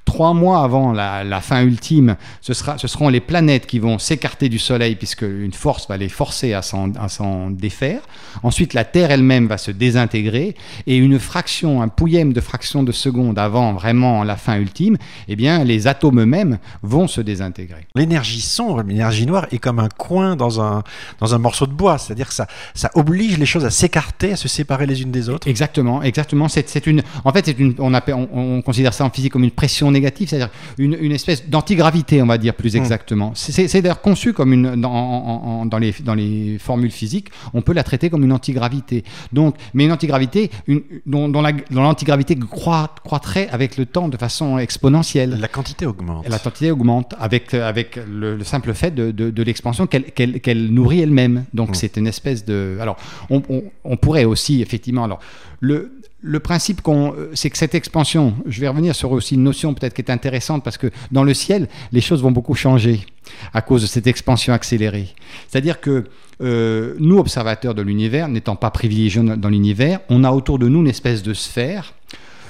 Trois 0.05 0.33
mois 0.33 0.63
avant 0.63 0.91
la, 0.91 1.23
la 1.23 1.41
fin 1.41 1.63
ultime, 1.63 2.17
ce, 2.41 2.53
sera, 2.53 2.77
ce, 2.77 2.87
seront 2.87 3.09
les 3.09 3.21
planètes 3.21 3.65
qui 3.65 3.79
vont 3.79 3.97
s'écarter 3.97 4.49
du 4.49 4.59
Soleil 4.59 4.95
puisque 4.95 5.23
une 5.23 5.53
force 5.53 5.87
va 5.87 5.97
les 5.97 6.09
forcer 6.09 6.53
à 6.53 6.61
s'en 6.61 7.49
défaire. 7.49 8.01
Ensuite, 8.43 8.73
la 8.73 8.83
Terre 8.83 9.11
elle-même 9.11 9.47
va 9.47 9.57
se 9.57 9.71
désintégrer 9.71 10.55
et 10.87 10.97
une 10.97 11.19
fraction, 11.19 11.81
un 11.81 11.87
pouillème 11.87 12.33
de 12.33 12.41
fraction 12.41 12.83
de 12.83 12.91
seconde 12.91 13.39
avant 13.39 13.73
vraiment 13.73 14.23
la 14.23 14.35
fin 14.35 14.57
ultime, 14.57 14.97
eh 15.27 15.35
bien, 15.35 15.63
les 15.63 15.87
atomes 15.87 16.19
eux-mêmes 16.19 16.57
vont 16.81 17.07
se 17.07 17.21
désintégrer. 17.21 17.87
L'énergie 17.95 18.41
sombre, 18.41 18.83
l'énergie 18.83 19.25
noire 19.25 19.47
est 19.51 19.57
comme 19.57 19.79
un 19.79 19.89
coin 19.89 20.35
dans 20.35 20.61
un, 20.61 20.83
dans 21.19 21.33
un 21.33 21.37
morceau 21.37 21.65
de 21.65 21.73
bois, 21.73 21.97
c'est-à-dire 21.97 22.27
que 22.27 22.33
ça, 22.33 22.47
ça 22.73 22.91
oblige 22.95 23.37
les 23.37 23.45
choses 23.45 23.65
à 23.65 23.69
s'écarter, 23.69 24.33
à 24.33 24.35
se 24.35 24.47
séparer 24.47 24.85
les 24.85 25.01
unes 25.01 25.11
des 25.11 25.29
autres. 25.29 25.47
Exactement, 25.47 26.03
exactement. 26.03 26.49
C'est 26.49 26.87
une, 26.87 27.03
en 27.23 27.31
fait, 27.31 27.45
c'est 27.45 27.57
une, 27.57 27.73
on, 27.79 27.93
appelle, 27.93 28.15
on, 28.15 28.57
on 28.57 28.61
considère 28.61 28.93
ça 28.93 29.05
en 29.05 29.09
physique 29.09 29.31
comme 29.31 29.45
une 29.45 29.51
pression 29.51 29.92
négative, 29.93 30.29
c'est-à-dire 30.29 30.49
une, 30.77 30.97
une, 30.99 31.11
espèce 31.11 31.47
d'antigravité, 31.47 32.21
on 32.21 32.25
va 32.25 32.37
dire 32.37 32.53
plus 32.53 32.75
exactement. 32.75 33.31
Mmh. 33.31 33.35
C'est 33.67 33.81
d'ailleurs 33.81 34.01
conçu 34.01 34.33
comme 34.33 34.51
une 34.53 34.75
dans, 34.75 34.91
en, 34.91 35.61
en, 35.61 35.65
dans, 35.65 35.77
les, 35.77 35.93
dans 36.03 36.15
les 36.15 36.57
formules 36.59 36.91
physiques, 36.91 37.29
on 37.53 37.61
peut 37.61 37.73
la 37.73 37.83
traiter 37.83 38.09
comme 38.09 38.23
une 38.23 38.33
antigravité. 38.33 39.03
Donc, 39.31 39.55
mais 39.73 39.85
une 39.85 39.91
antigravité 39.91 40.51
une, 40.67 40.81
dont, 41.05 41.29
dont 41.29 41.41
l'antigravité 41.71 42.35
croît, 42.35 42.93
croîtrait 43.03 43.47
avec 43.51 43.77
le 43.77 43.85
temps 43.85 44.09
de 44.09 44.17
façon 44.17 44.57
exponentielle. 44.57 45.37
La 45.39 45.47
quantité 45.47 45.85
augmente. 45.85 46.27
La 46.27 46.39
quantité 46.39 46.71
augmente 46.71 47.13
avec, 47.19 47.53
avec 47.53 47.99
le, 48.07 48.35
le 48.35 48.43
simple 48.43 48.73
fait 48.73 48.93
de, 48.93 49.11
de, 49.11 49.29
de 49.29 49.43
l'expansion 49.43 49.87
qu'elle 49.87 50.11
qu 50.11 50.39
qu 50.39 50.55
nourrit 50.55 51.01
elle-même. 51.01 51.45
Donc 51.53 51.71
mmh. 51.71 51.75
c'est 51.75 51.97
une 51.97 52.07
espèce 52.07 52.45
de. 52.45 52.77
Alors 52.81 52.97
on, 53.29 53.41
on, 53.49 53.63
on 53.83 53.97
pourrait 53.97 54.25
aussi 54.25 54.61
effectivement 54.61 55.03
alors 55.03 55.19
le 55.59 55.91
le 56.23 56.39
principe 56.39 56.81
qu'on, 56.81 57.13
c'est 57.33 57.49
que 57.49 57.57
cette 57.57 57.75
expansion, 57.75 58.33
je 58.47 58.61
vais 58.61 58.69
revenir 58.69 58.95
sur 58.95 59.11
aussi 59.11 59.35
une 59.35 59.43
notion 59.43 59.73
peut-être 59.73 59.93
qui 59.93 60.01
est 60.01 60.09
intéressante 60.09 60.63
parce 60.63 60.77
que 60.77 60.89
dans 61.11 61.23
le 61.23 61.33
ciel, 61.33 61.67
les 61.91 61.99
choses 61.99 62.23
vont 62.23 62.31
beaucoup 62.31 62.55
changer 62.55 63.05
à 63.53 63.61
cause 63.61 63.81
de 63.81 63.87
cette 63.87 64.07
expansion 64.07 64.53
accélérée. 64.53 65.09
C'est-à-dire 65.49 65.81
que 65.81 66.05
euh, 66.41 66.95
nous, 66.97 67.17
observateurs 67.17 67.75
de 67.75 67.81
l'univers, 67.81 68.29
n'étant 68.29 68.55
pas 68.55 68.71
privilégiés 68.71 69.21
dans 69.21 69.49
l'univers, 69.49 69.99
on 70.09 70.23
a 70.23 70.31
autour 70.31 70.59
de 70.59 70.69
nous 70.69 70.79
une 70.79 70.87
espèce 70.87 71.23
de 71.23 71.33
sphère, 71.33 71.93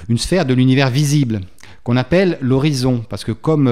une 0.08 0.18
sphère 0.18 0.46
de 0.46 0.54
l'univers 0.54 0.88
visible 0.88 1.40
qu'on 1.84 1.96
appelle 1.96 2.38
l'horizon. 2.40 3.04
Parce 3.08 3.24
que 3.24 3.32
comme, 3.32 3.70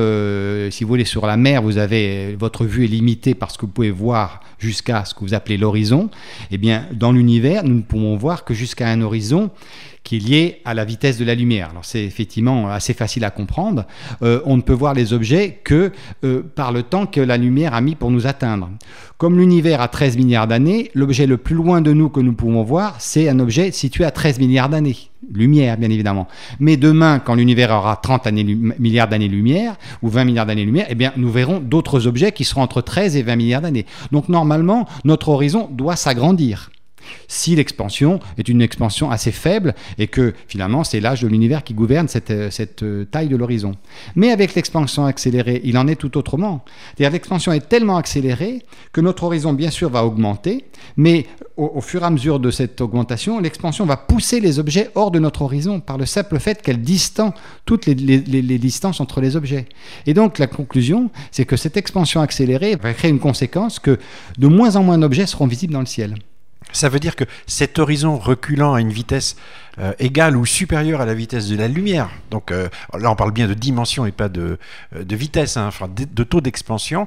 si 0.70 0.84
vous 0.84 0.88
voulez, 0.88 1.04
sur 1.04 1.26
la 1.26 1.36
mer, 1.36 1.62
vous 1.62 1.78
avez, 1.78 2.36
votre 2.36 2.64
vue 2.64 2.84
est 2.84 2.88
limitée 2.88 3.34
parce 3.34 3.56
que 3.56 3.62
vous 3.62 3.72
pouvez 3.72 3.90
voir 3.90 4.40
jusqu'à 4.58 5.04
ce 5.04 5.14
que 5.14 5.20
vous 5.20 5.34
appelez 5.34 5.56
l'horizon, 5.56 6.10
eh 6.50 6.58
bien, 6.58 6.86
dans 6.92 7.12
l'univers, 7.12 7.64
nous 7.64 7.76
ne 7.76 7.82
pouvons 7.82 8.16
voir 8.16 8.44
que 8.44 8.54
jusqu'à 8.54 8.88
un 8.88 9.00
horizon 9.00 9.50
qui 10.04 10.16
est 10.16 10.18
lié 10.18 10.60
à 10.64 10.74
la 10.74 10.84
vitesse 10.84 11.18
de 11.18 11.24
la 11.24 11.34
lumière. 11.34 11.70
Alors 11.70 11.84
c'est 11.84 12.04
effectivement 12.04 12.68
assez 12.68 12.94
facile 12.94 13.24
à 13.24 13.30
comprendre. 13.30 13.86
Euh, 14.22 14.40
on 14.44 14.56
ne 14.56 14.62
peut 14.62 14.72
voir 14.72 14.94
les 14.94 15.12
objets 15.12 15.60
que 15.62 15.92
euh, 16.24 16.42
par 16.42 16.72
le 16.72 16.82
temps 16.82 17.06
que 17.06 17.20
la 17.20 17.36
lumière 17.36 17.74
a 17.74 17.80
mis 17.80 17.94
pour 17.94 18.10
nous 18.10 18.26
atteindre. 18.26 18.70
Comme 19.18 19.38
l'univers 19.38 19.80
a 19.80 19.88
13 19.88 20.16
milliards 20.16 20.48
d'années, 20.48 20.90
l'objet 20.94 21.26
le 21.26 21.36
plus 21.36 21.54
loin 21.54 21.80
de 21.80 21.92
nous 21.92 22.08
que 22.08 22.20
nous 22.20 22.32
pouvons 22.32 22.62
voir, 22.62 22.96
c'est 23.00 23.28
un 23.28 23.38
objet 23.38 23.70
situé 23.70 24.04
à 24.04 24.10
13 24.10 24.38
milliards 24.38 24.68
d'années. 24.68 25.11
Lumière, 25.32 25.76
bien 25.76 25.90
évidemment. 25.90 26.28
Mais 26.60 26.76
demain, 26.76 27.18
quand 27.18 27.34
l'univers 27.34 27.70
aura 27.70 27.96
30 27.96 28.28
milliards 28.78 29.08
d'années-lumière, 29.08 29.76
ou 30.02 30.08
20 30.08 30.24
milliards 30.24 30.46
d'années-lumière, 30.46 30.86
eh 30.88 30.94
bien, 30.94 31.12
nous 31.16 31.30
verrons 31.30 31.60
d'autres 31.60 32.06
objets 32.06 32.32
qui 32.32 32.44
seront 32.44 32.62
entre 32.62 32.80
13 32.80 33.16
et 33.16 33.22
20 33.22 33.36
milliards 33.36 33.62
d'années. 33.62 33.86
Donc, 34.10 34.28
normalement, 34.28 34.86
notre 35.04 35.28
horizon 35.30 35.68
doit 35.72 35.96
s'agrandir 35.96 36.70
si 37.28 37.56
l'expansion 37.56 38.20
est 38.38 38.48
une 38.48 38.62
expansion 38.62 39.10
assez 39.10 39.32
faible 39.32 39.74
et 39.98 40.06
que 40.06 40.34
finalement 40.48 40.84
c'est 40.84 41.00
l'âge 41.00 41.22
de 41.22 41.28
l'univers 41.28 41.64
qui 41.64 41.74
gouverne 41.74 42.08
cette, 42.08 42.30
euh, 42.30 42.50
euh, 42.82 43.04
taille 43.04 43.28
de 43.28 43.36
l'horizon. 43.36 43.74
Mais 44.16 44.30
avec 44.30 44.54
l'expansion 44.54 45.04
accélérée, 45.04 45.60
il 45.64 45.78
en 45.78 45.86
est 45.86 45.96
tout 45.96 46.16
autrement. 46.16 46.64
L'expansion 46.98 47.52
est 47.52 47.68
tellement 47.68 47.96
accélérée 47.96 48.62
que 48.92 49.00
notre 49.00 49.24
horizon, 49.24 49.52
bien 49.52 49.70
sûr, 49.70 49.90
va 49.90 50.04
augmenter, 50.04 50.64
mais 50.96 51.26
au, 51.56 51.80
fur 51.80 52.02
et 52.02 52.06
à 52.06 52.10
mesure 52.10 52.40
de 52.40 52.50
cette 52.50 52.80
augmentation, 52.80 53.38
l'expansion 53.38 53.84
va 53.84 53.96
pousser 53.96 54.40
les 54.40 54.58
objets 54.58 54.90
hors 54.94 55.10
de 55.10 55.18
notre 55.18 55.42
horizon 55.42 55.80
par 55.80 55.98
le 55.98 56.06
simple 56.06 56.38
fait 56.38 56.62
qu'elle 56.62 56.80
distend 56.80 57.34
toutes 57.66 57.86
les, 57.86 57.94
les 57.94 58.58
distances 58.58 59.00
entre 59.00 59.20
les 59.20 59.36
objets. 59.36 59.66
Et 60.06 60.14
donc 60.14 60.38
la 60.38 60.46
conclusion, 60.46 61.10
c'est 61.30 61.44
que 61.44 61.56
cette 61.56 61.76
expansion 61.76 62.20
accélérée 62.20 62.76
va 62.76 62.94
créer 62.94 63.10
une 63.10 63.20
conséquence 63.20 63.78
que 63.78 63.98
de 64.38 64.46
moins 64.46 64.76
en 64.76 64.82
moins 64.82 64.98
d'objets 64.98 65.26
seront 65.26 65.46
visibles 65.46 65.72
dans 65.72 65.80
le 65.80 65.86
ciel. 65.86 66.14
Ça 66.72 66.88
veut 66.88 67.00
dire 67.00 67.16
que 67.16 67.24
cet 67.46 67.78
horizon 67.78 68.18
reculant 68.18 68.74
à 68.74 68.80
une 68.80 68.92
vitesse 68.92 69.36
euh, 69.78 69.92
égale 69.98 70.36
ou 70.36 70.44
supérieure 70.44 71.00
à 71.00 71.06
la 71.06 71.14
vitesse 71.14 71.48
de 71.48 71.56
la 71.56 71.66
lumière. 71.66 72.10
Donc 72.30 72.50
euh, 72.50 72.68
là, 72.98 73.10
on 73.10 73.16
parle 73.16 73.32
bien 73.32 73.48
de 73.48 73.54
dimension 73.54 74.04
et 74.04 74.12
pas 74.12 74.28
de, 74.28 74.58
euh, 74.94 75.04
de 75.04 75.16
vitesse, 75.16 75.56
hein, 75.56 75.66
enfin 75.66 75.88
de, 75.88 76.24
taux 76.24 76.40
d'expansion. 76.42 77.06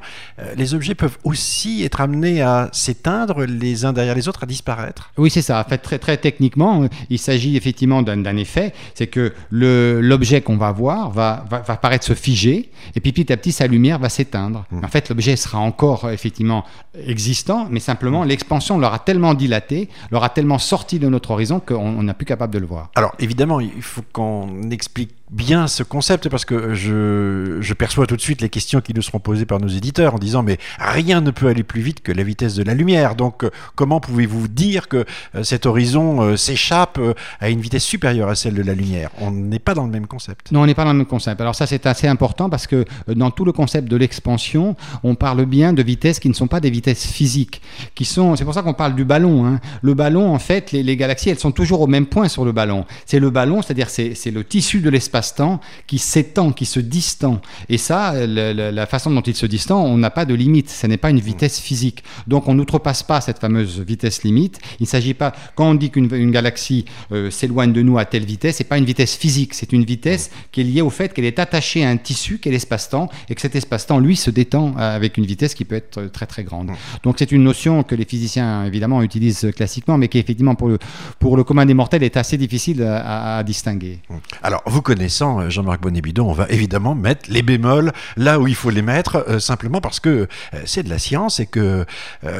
les 0.57 0.73
objets 0.73 0.95
peuvent 0.95 1.17
aussi 1.23 1.83
être 1.83 2.01
amenés 2.01 2.41
à 2.41 2.69
s'éteindre 2.71 3.45
les 3.45 3.85
uns 3.85 3.93
derrière 3.93 4.15
les 4.15 4.27
autres, 4.27 4.43
à 4.43 4.45
disparaître. 4.45 5.11
Oui, 5.17 5.29
c'est 5.29 5.41
ça. 5.41 5.59
En 5.59 5.69
fait, 5.69 5.77
très, 5.77 5.99
très 5.99 6.17
techniquement, 6.17 6.87
il 7.09 7.19
s'agit 7.19 7.55
effectivement 7.55 8.01
d'un 8.01 8.37
effet. 8.37 8.73
C'est 8.93 9.07
que 9.07 9.33
l'objet 9.51 10.41
qu'on 10.41 10.57
va 10.57 10.71
voir 10.71 11.11
va, 11.11 11.45
va, 11.49 11.59
va, 11.59 11.77
paraître 11.77 12.05
se 12.05 12.13
figer 12.13 12.71
et 12.95 12.99
puis 12.99 13.11
petit 13.11 13.31
à 13.31 13.37
petit, 13.37 13.51
sa 13.51 13.67
lumière 13.67 13.99
va 13.99 14.09
s'éteindre. 14.09 14.65
Mmh. 14.71 14.83
En 14.83 14.87
fait, 14.87 15.09
l'objet 15.09 15.35
sera 15.35 15.59
encore 15.59 16.09
effectivement 16.11 16.65
existant, 17.07 17.67
mais 17.69 17.79
simplement 17.79 18.23
mmh. 18.23 18.27
l'expansion 18.27 18.77
l'aura 18.77 18.99
tellement 18.99 19.33
dilaté, 19.33 19.89
l'aura 20.11 20.29
tellement 20.29 20.59
sorti 20.59 20.99
de 20.99 21.07
notre 21.07 21.31
horizon 21.31 21.59
qu'on 21.59 22.03
n'a 22.03 22.13
plus 22.13 22.25
capable 22.25 22.54
Alors 22.95 23.15
évidemment, 23.19 23.59
il 23.59 23.81
faut 23.81 24.03
qu'on 24.13 24.69
explique 24.69 25.15
bien 25.35 25.67
ce 25.67 25.83
concept 25.83 26.29
parce 26.29 26.45
que 26.45 26.73
je, 26.73 27.57
je, 27.59 27.73
perçois 27.73 28.07
tout 28.07 28.15
de 28.15 28.21
suite 28.21 28.41
les 28.41 28.47
questions 28.47 28.79
qui 28.79 28.93
nous 28.93 29.01
seront 29.01 29.19
posées 29.19 29.45
par 29.45 29.59
nos 29.59 29.67
éditeurs 29.67 30.15
en 30.15 30.17
disant 30.17 30.43
mais 30.43 30.57
rien 30.79 31.19
ne 31.19 31.29
peut 31.31 31.47
aller 31.47 31.63
plus 31.63 31.81
vite 31.81 32.01
que 32.01 32.13
la 32.13 32.23
vitesse 32.23 32.55
de 32.55 32.63
la 32.63 32.73
lumière. 32.73 33.15
Donc 33.15 33.43
euh, 33.43 33.49
comment 33.75 33.99
pouvez-vous 33.99 34.47
dire 34.47 34.87
que 34.87 35.05
euh, 35.35 35.43
cet 35.43 35.65
horizon 35.65 36.21
euh, 36.21 36.37
s'échappe 36.37 36.99
à 37.41 37.49
une 37.49 37.59
vitesse 37.59 37.83
supérieure 37.83 38.29
à 38.29 38.35
celle 38.35 38.53
de 38.53 38.63
la 38.63 38.73
lumière? 38.73 39.09
On 39.19 39.31
n'est 39.31 39.59
pas 39.59 39.73
dans 39.73 39.83
le 39.83 39.91
même 39.91 40.07
concept. 40.07 40.51
Non, 40.53 40.61
on 40.61 40.65
n'est 40.65 40.73
pas 40.73 40.85
dans 40.85 40.93
le 40.93 40.99
même 40.99 41.05
concept. 41.05 41.41
Alors 41.41 41.55
ça 41.55 41.67
c'est 41.67 41.85
assez 41.85 42.07
important 42.07 42.49
parce 42.49 42.65
que 42.65 42.85
dans 43.07 43.29
tout 43.29 43.43
le 43.43 43.51
concept 43.51 43.89
de 43.89 43.97
l'expansion, 43.97 44.77
on 45.03 45.15
parle 45.15 45.45
bien 45.45 45.73
de 45.73 45.83
vitesses 45.83 46.19
qui 46.19 46.29
ne 46.29 46.33
sont 46.33 46.47
pas 46.47 46.61
des 46.61 46.69
vitesses 46.69 47.05
physiques, 47.05 47.61
qui 47.93 48.05
sont. 48.05 48.37
C'est 48.37 48.45
pour 48.45 48.53
ça 48.53 48.61
qu'on 48.61 48.73
parle 48.73 48.95
du 48.95 49.03
ballon. 49.03 49.45
Hein. 49.45 49.59
Le 49.81 49.93
ballon, 49.93 50.33
en 50.33 50.39
fait, 50.39 50.71
les, 50.71 50.97
galaxies, 50.97 51.29
elles 51.29 51.39
sont 51.39 51.51
toujours 51.51 51.81
au 51.81 51.87
même 51.87 52.05
point 52.05 52.29
sur 52.29 52.45
le 52.45 52.53
ballon. 52.53 52.85
C'est 53.05 53.19
le 53.19 53.29
ballon, 53.29 53.61
c'est-à-dire 53.61 53.89
c'est 53.89 54.31
le 54.31 54.43
tissu 54.43 54.79
de 54.79 54.89
l'espace 54.89 55.24
temps 55.33 55.59
qui 55.87 55.97
s'étend, 55.97 56.51
qui 56.51 56.65
se 56.65 56.79
distend. 56.79 57.41
Et 57.69 57.77
ça, 57.77 58.13
la 58.27 58.85
façon 58.85 59.11
dont 59.11 59.21
il 59.21 59.35
se 59.35 59.45
distend, 59.45 59.83
on 59.83 59.97
n'a 59.97 60.11
pas 60.11 60.25
de 60.25 60.33
limite. 60.33 60.69
Ce 60.69 60.87
n'est 60.87 60.97
pas 60.97 61.09
une 61.09 61.19
vitesse 61.19 61.59
physique. 61.59 62.03
Donc 62.27 62.47
on 62.47 62.53
n'outrepasse 62.53 63.03
pas 63.03 63.21
cette 63.21 63.39
fameuse 63.39 63.79
vitesse 63.79 64.23
limite. 64.23 64.59
Il 64.79 64.83
ne 64.83 64.87
s'agit 64.87 65.13
pas, 65.13 65.33
quand 65.55 65.69
on 65.69 65.75
dit 65.75 65.89
qu'une 65.89 66.31
galaxie 66.31 66.85
euh, 67.11 67.31
s'éloigne 67.31 67.73
de 67.73 67.81
nous 67.81 67.97
à 67.97 68.05
telle 68.05 68.25
vitesse, 68.25 68.57
c'est 68.57 68.63
pas 68.63 68.77
une 68.77 68.85
vitesse 68.85 69.15
physique. 69.15 69.53
C'est 69.53 69.71
une 69.73 69.85
vitesse 69.85 70.31
qui 70.51 70.61
est 70.61 70.63
liée 70.63 70.81
au 70.81 70.89
fait 70.89 71.13
qu'elle 71.13 71.25
est 71.25 71.39
attachée 71.39 71.83
à 71.85 71.89
un 71.89 71.97
tissu 71.97 72.39
qui 72.39 72.49
est 72.49 72.51
l'espace-temps 72.51 73.09
et 73.29 73.35
que 73.35 73.41
cet 73.41 73.55
espace-temps, 73.55 73.99
lui, 73.99 74.15
se 74.15 74.29
détend 74.29 74.75
euh, 74.77 74.95
avec 74.95 75.17
une 75.17 75.25
vitesse 75.25 75.53
qui 75.55 75.65
peut 75.65 75.75
être 75.75 76.05
très 76.11 76.25
très 76.25 76.43
grande. 76.43 76.71
Donc 77.03 77.15
c'est 77.19 77.31
une 77.31 77.43
notion 77.43 77.83
que 77.83 77.95
les 77.95 78.05
physiciens, 78.05 78.65
évidemment, 78.65 79.01
utilisent 79.01 79.51
classiquement, 79.55 79.97
mais 79.97 80.07
qui, 80.07 80.17
effectivement, 80.17 80.55
pour 80.55 80.67
le, 80.69 80.79
pour 81.19 81.37
le 81.37 81.43
commun 81.43 81.65
des 81.65 81.73
mortels, 81.73 82.03
est 82.03 82.17
assez 82.17 82.37
difficile 82.37 82.83
à, 82.83 83.37
à 83.37 83.43
distinguer. 83.43 83.99
Alors, 84.41 84.61
vous 84.65 84.81
connaissez 84.81 85.04
euh, 85.21 85.49
Jean-Marc 85.49 85.81
Bonnet-Bidon, 85.81 86.29
on 86.29 86.33
va 86.33 86.47
évidemment 86.49 86.95
mettre 86.95 87.29
les 87.29 87.41
bémols 87.41 87.91
là 88.17 88.39
où 88.39 88.47
il 88.47 88.55
faut 88.55 88.69
les 88.69 88.81
mettre, 88.81 89.25
euh, 89.27 89.39
simplement 89.39 89.81
parce 89.81 89.99
que 89.99 90.09
euh, 90.53 90.61
c'est 90.65 90.83
de 90.83 90.89
la 90.89 90.99
science 90.99 91.39
et 91.39 91.45
que 91.45 91.85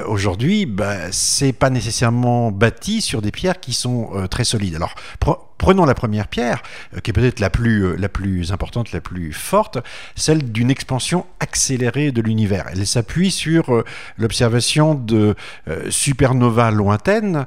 aujourd'hui, 0.07 0.65
bah, 0.65 1.11
c'est 1.11 1.53
pas 1.53 1.69
nécessairement 1.69 2.51
bâti 2.51 3.01
sur 3.01 3.21
des 3.21 3.31
pierres 3.31 3.59
qui 3.59 3.73
sont 3.73 4.11
très 4.29 4.43
solides. 4.43 4.75
Alors, 4.75 4.95
Prenons 5.57 5.85
la 5.85 5.93
première 5.93 6.27
pierre, 6.27 6.61
euh, 6.95 6.99
qui 6.99 7.11
est 7.11 7.13
peut-être 7.13 7.39
la 7.39 7.49
plus, 7.49 7.85
euh, 7.85 7.95
la 7.97 8.09
plus 8.09 8.51
importante, 8.51 8.91
la 8.91 8.99
plus 8.99 9.31
forte, 9.31 9.77
celle 10.15 10.51
d'une 10.51 10.69
expansion 10.69 11.25
accélérée 11.39 12.11
de 12.11 12.21
l'univers. 12.21 12.65
Elle 12.71 12.85
s'appuie 12.85 13.31
sur 13.31 13.73
euh, 13.73 13.85
l'observation 14.17 14.95
de 14.95 15.35
supernovas 15.89 16.71
lointaines, 16.71 17.45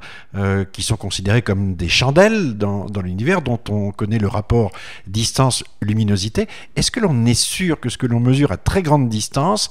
qui 0.71 0.81
sont 0.81 0.95
considérées 0.95 1.41
comme 1.41 1.75
des 1.75 1.89
chandelles 1.89 2.57
dans, 2.57 2.85
dans 2.85 3.01
l'univers, 3.01 3.41
dont 3.41 3.59
on 3.69 3.91
connaît 3.91 4.17
le 4.17 4.27
rapport 4.27 4.71
distance-luminosité. 5.07 6.47
Est-ce 6.75 6.91
que 6.91 6.99
l'on 6.99 7.25
est 7.25 7.39
sûr 7.39 7.79
que 7.79 7.89
ce 7.89 7.97
que 7.97 8.07
l'on 8.07 8.19
mesure 8.19 8.51
à 8.51 8.57
très 8.57 8.81
grande 8.81 9.09
distance, 9.09 9.69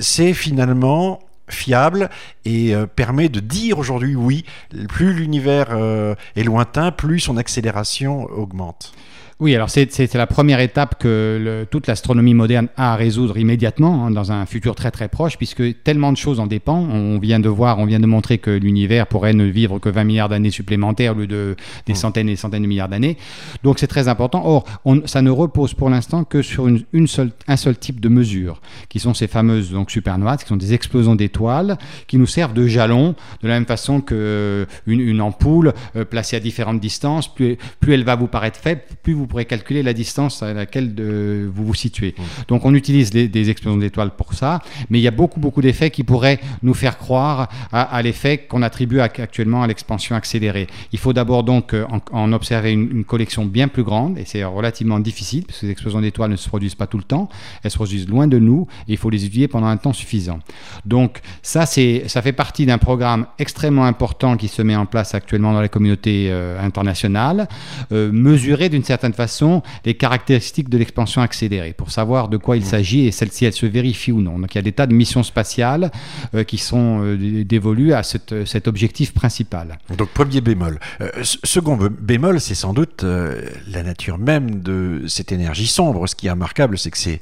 c'est 0.00 0.32
finalement 0.32 1.20
fiable 1.48 2.10
et 2.44 2.74
euh, 2.74 2.86
permet 2.86 3.28
de 3.28 3.40
dire 3.40 3.78
aujourd'hui 3.78 4.14
oui, 4.14 4.44
plus 4.88 5.12
l'univers 5.12 5.68
euh, 5.70 6.14
est 6.34 6.42
lointain, 6.42 6.90
plus 6.90 7.20
son 7.20 7.36
accélération 7.36 8.24
augmente. 8.24 8.92
Oui, 9.38 9.54
alors 9.54 9.68
c'est 9.68 10.14
la 10.14 10.26
première 10.26 10.60
étape 10.60 10.98
que 10.98 11.38
le, 11.38 11.66
toute 11.66 11.88
l'astronomie 11.88 12.32
moderne 12.32 12.68
a 12.78 12.94
à 12.94 12.96
résoudre 12.96 13.36
immédiatement 13.36 14.06
hein, 14.06 14.10
dans 14.10 14.32
un 14.32 14.46
futur 14.46 14.74
très 14.74 14.90
très 14.90 15.08
proche, 15.08 15.36
puisque 15.36 15.82
tellement 15.82 16.10
de 16.10 16.16
choses 16.16 16.40
en 16.40 16.46
dépendent. 16.46 16.88
On 16.90 17.18
vient 17.18 17.38
de 17.38 17.50
voir, 17.50 17.78
on 17.78 17.84
vient 17.84 18.00
de 18.00 18.06
montrer 18.06 18.38
que 18.38 18.50
l'univers 18.50 19.06
pourrait 19.06 19.34
ne 19.34 19.44
vivre 19.44 19.78
que 19.78 19.90
20 19.90 20.04
milliards 20.04 20.30
d'années 20.30 20.50
supplémentaires 20.50 21.12
au 21.12 21.18
lieu 21.18 21.26
de 21.26 21.54
des 21.84 21.92
mmh. 21.92 21.96
centaines 21.96 22.28
et 22.30 22.32
des 22.32 22.36
centaines 22.36 22.62
de 22.62 22.66
milliards 22.66 22.88
d'années. 22.88 23.18
Donc 23.62 23.78
c'est 23.78 23.86
très 23.86 24.08
important. 24.08 24.40
Or, 24.46 24.64
on, 24.86 25.06
ça 25.06 25.20
ne 25.20 25.28
repose 25.28 25.74
pour 25.74 25.90
l'instant 25.90 26.24
que 26.24 26.40
sur 26.40 26.66
une, 26.66 26.84
une, 26.94 27.06
seule, 27.06 27.30
un 27.46 27.58
seul 27.58 27.76
type 27.76 28.00
de 28.00 28.08
mesure, 28.08 28.62
qui 28.88 29.00
sont 29.00 29.12
ces 29.12 29.26
fameuses 29.26 29.70
donc 29.70 29.90
supernovas, 29.90 30.38
qui 30.38 30.46
sont 30.46 30.56
des 30.56 30.72
explosions 30.72 31.14
d'étoiles, 31.14 31.76
qui 32.06 32.16
nous 32.16 32.26
servent 32.26 32.54
de 32.54 32.66
jalon, 32.66 33.14
de 33.42 33.48
la 33.48 33.54
même 33.54 33.66
façon 33.66 34.00
que 34.00 34.66
une, 34.86 35.00
une 35.00 35.20
ampoule 35.20 35.74
euh, 35.94 36.06
placée 36.06 36.36
à 36.36 36.40
différentes 36.40 36.80
distances. 36.80 37.28
Plus, 37.28 37.58
plus 37.80 37.92
elle 37.92 38.04
va 38.04 38.16
vous 38.16 38.28
paraître 38.28 38.58
faible, 38.58 38.80
plus 39.02 39.12
vous 39.12 39.25
vous 39.26 39.30
pourrez 39.30 39.44
calculer 39.44 39.82
la 39.82 39.92
distance 39.92 40.44
à 40.44 40.54
laquelle 40.54 40.94
de, 40.94 41.50
vous 41.52 41.66
vous 41.66 41.74
situez. 41.74 42.14
Mmh. 42.16 42.22
Donc 42.46 42.64
on 42.64 42.74
utilise 42.74 43.10
des 43.10 43.50
explosions 43.50 43.76
d'étoiles 43.76 44.12
pour 44.12 44.34
ça, 44.34 44.60
mais 44.88 45.00
il 45.00 45.02
y 45.02 45.08
a 45.08 45.10
beaucoup, 45.10 45.40
beaucoup 45.40 45.62
d'effets 45.62 45.90
qui 45.90 46.04
pourraient 46.04 46.38
nous 46.62 46.74
faire 46.74 46.96
croire 46.96 47.48
à, 47.72 48.00
l'effet 48.02 48.38
qu'on 48.38 48.62
attribue 48.62 49.00
actuellement 49.00 49.64
à 49.64 49.66
l'expansion 49.66 50.14
accélérée. 50.14 50.68
Il 50.92 51.00
faut 51.00 51.12
d'abord 51.12 51.42
donc 51.42 51.74
euh, 51.74 51.84
en, 52.12 52.32
observer 52.32 52.72
une, 52.72 53.04
collection 53.04 53.46
bien 53.46 53.66
plus 53.66 53.82
grande, 53.82 54.16
et 54.16 54.24
c'est 54.24 54.44
relativement 54.44 55.00
difficile, 55.00 55.44
parce 55.44 55.58
que 55.60 55.66
les 55.66 55.72
explosions 55.72 56.00
d'étoiles 56.00 56.30
ne 56.30 56.36
se 56.36 56.48
produisent 56.48 56.74
pas 56.76 56.86
tout 56.86 56.98
le 56.98 57.04
temps, 57.04 57.28
elles 57.62 57.70
se 57.70 57.76
produisent 57.76 58.08
loin 58.08 58.28
de 58.28 58.38
nous, 58.38 58.66
et 58.88 58.92
il 58.92 58.96
faut 58.96 59.10
les 59.10 59.24
étudier 59.24 59.48
pendant 59.48 59.66
un 59.66 59.76
temps 59.76 59.92
suffisant. 59.92 60.38
Donc 60.84 61.20
ça, 61.42 61.66
ça 61.66 62.22
fait 62.22 62.32
partie 62.32 62.64
d'un 62.64 62.78
programme 62.78 63.26
extrêmement 63.38 63.86
important 63.86 64.36
qui 64.36 64.48
se 64.48 64.62
met 64.62 64.76
en 64.76 64.86
place 64.86 65.14
actuellement 65.14 65.52
dans 65.52 65.60
la 65.60 65.68
communauté 65.68 66.28
euh, 66.30 66.60
internationale, 66.60 67.48
euh, 67.92 68.10
mesuré 68.12 68.68
d'une 68.68 68.84
certaine 68.84 69.12
façon 69.16 69.62
les 69.84 69.94
caractéristiques 69.94 70.68
de 70.68 70.78
l'expansion 70.78 71.22
accélérée 71.22 71.72
pour 71.72 71.90
savoir 71.90 72.28
de 72.28 72.36
quoi 72.36 72.56
il 72.56 72.64
s'agit 72.64 73.06
et 73.06 73.10
celle-ci 73.12 73.44
elle 73.44 73.52
se 73.52 73.66
vérifie 73.66 74.12
ou 74.12 74.20
non. 74.20 74.38
Donc 74.38 74.54
il 74.54 74.58
y 74.58 74.60
a 74.60 74.62
des 74.62 74.72
tas 74.72 74.86
de 74.86 74.94
missions 74.94 75.22
spatiales 75.22 75.90
euh, 76.34 76.44
qui 76.44 76.58
sont 76.58 77.00
euh, 77.02 77.44
dévolues 77.44 77.92
à 77.92 78.02
cet 78.02 78.68
objectif 78.68 79.12
principal. 79.12 79.78
Donc 79.96 80.08
premier 80.10 80.40
bémol. 80.40 80.78
Euh, 81.00 81.10
second 81.22 81.76
bémol, 81.76 82.40
c'est 82.40 82.54
sans 82.54 82.72
doute 82.72 83.04
la 83.04 83.82
nature 83.82 84.18
même 84.18 84.62
de 84.62 85.04
cette 85.06 85.32
énergie 85.32 85.66
sombre. 85.66 86.06
Ce 86.06 86.14
qui 86.14 86.26
est 86.26 86.30
remarquable, 86.30 86.78
c'est 86.78 86.90
que 86.90 86.98
c'est 86.98 87.20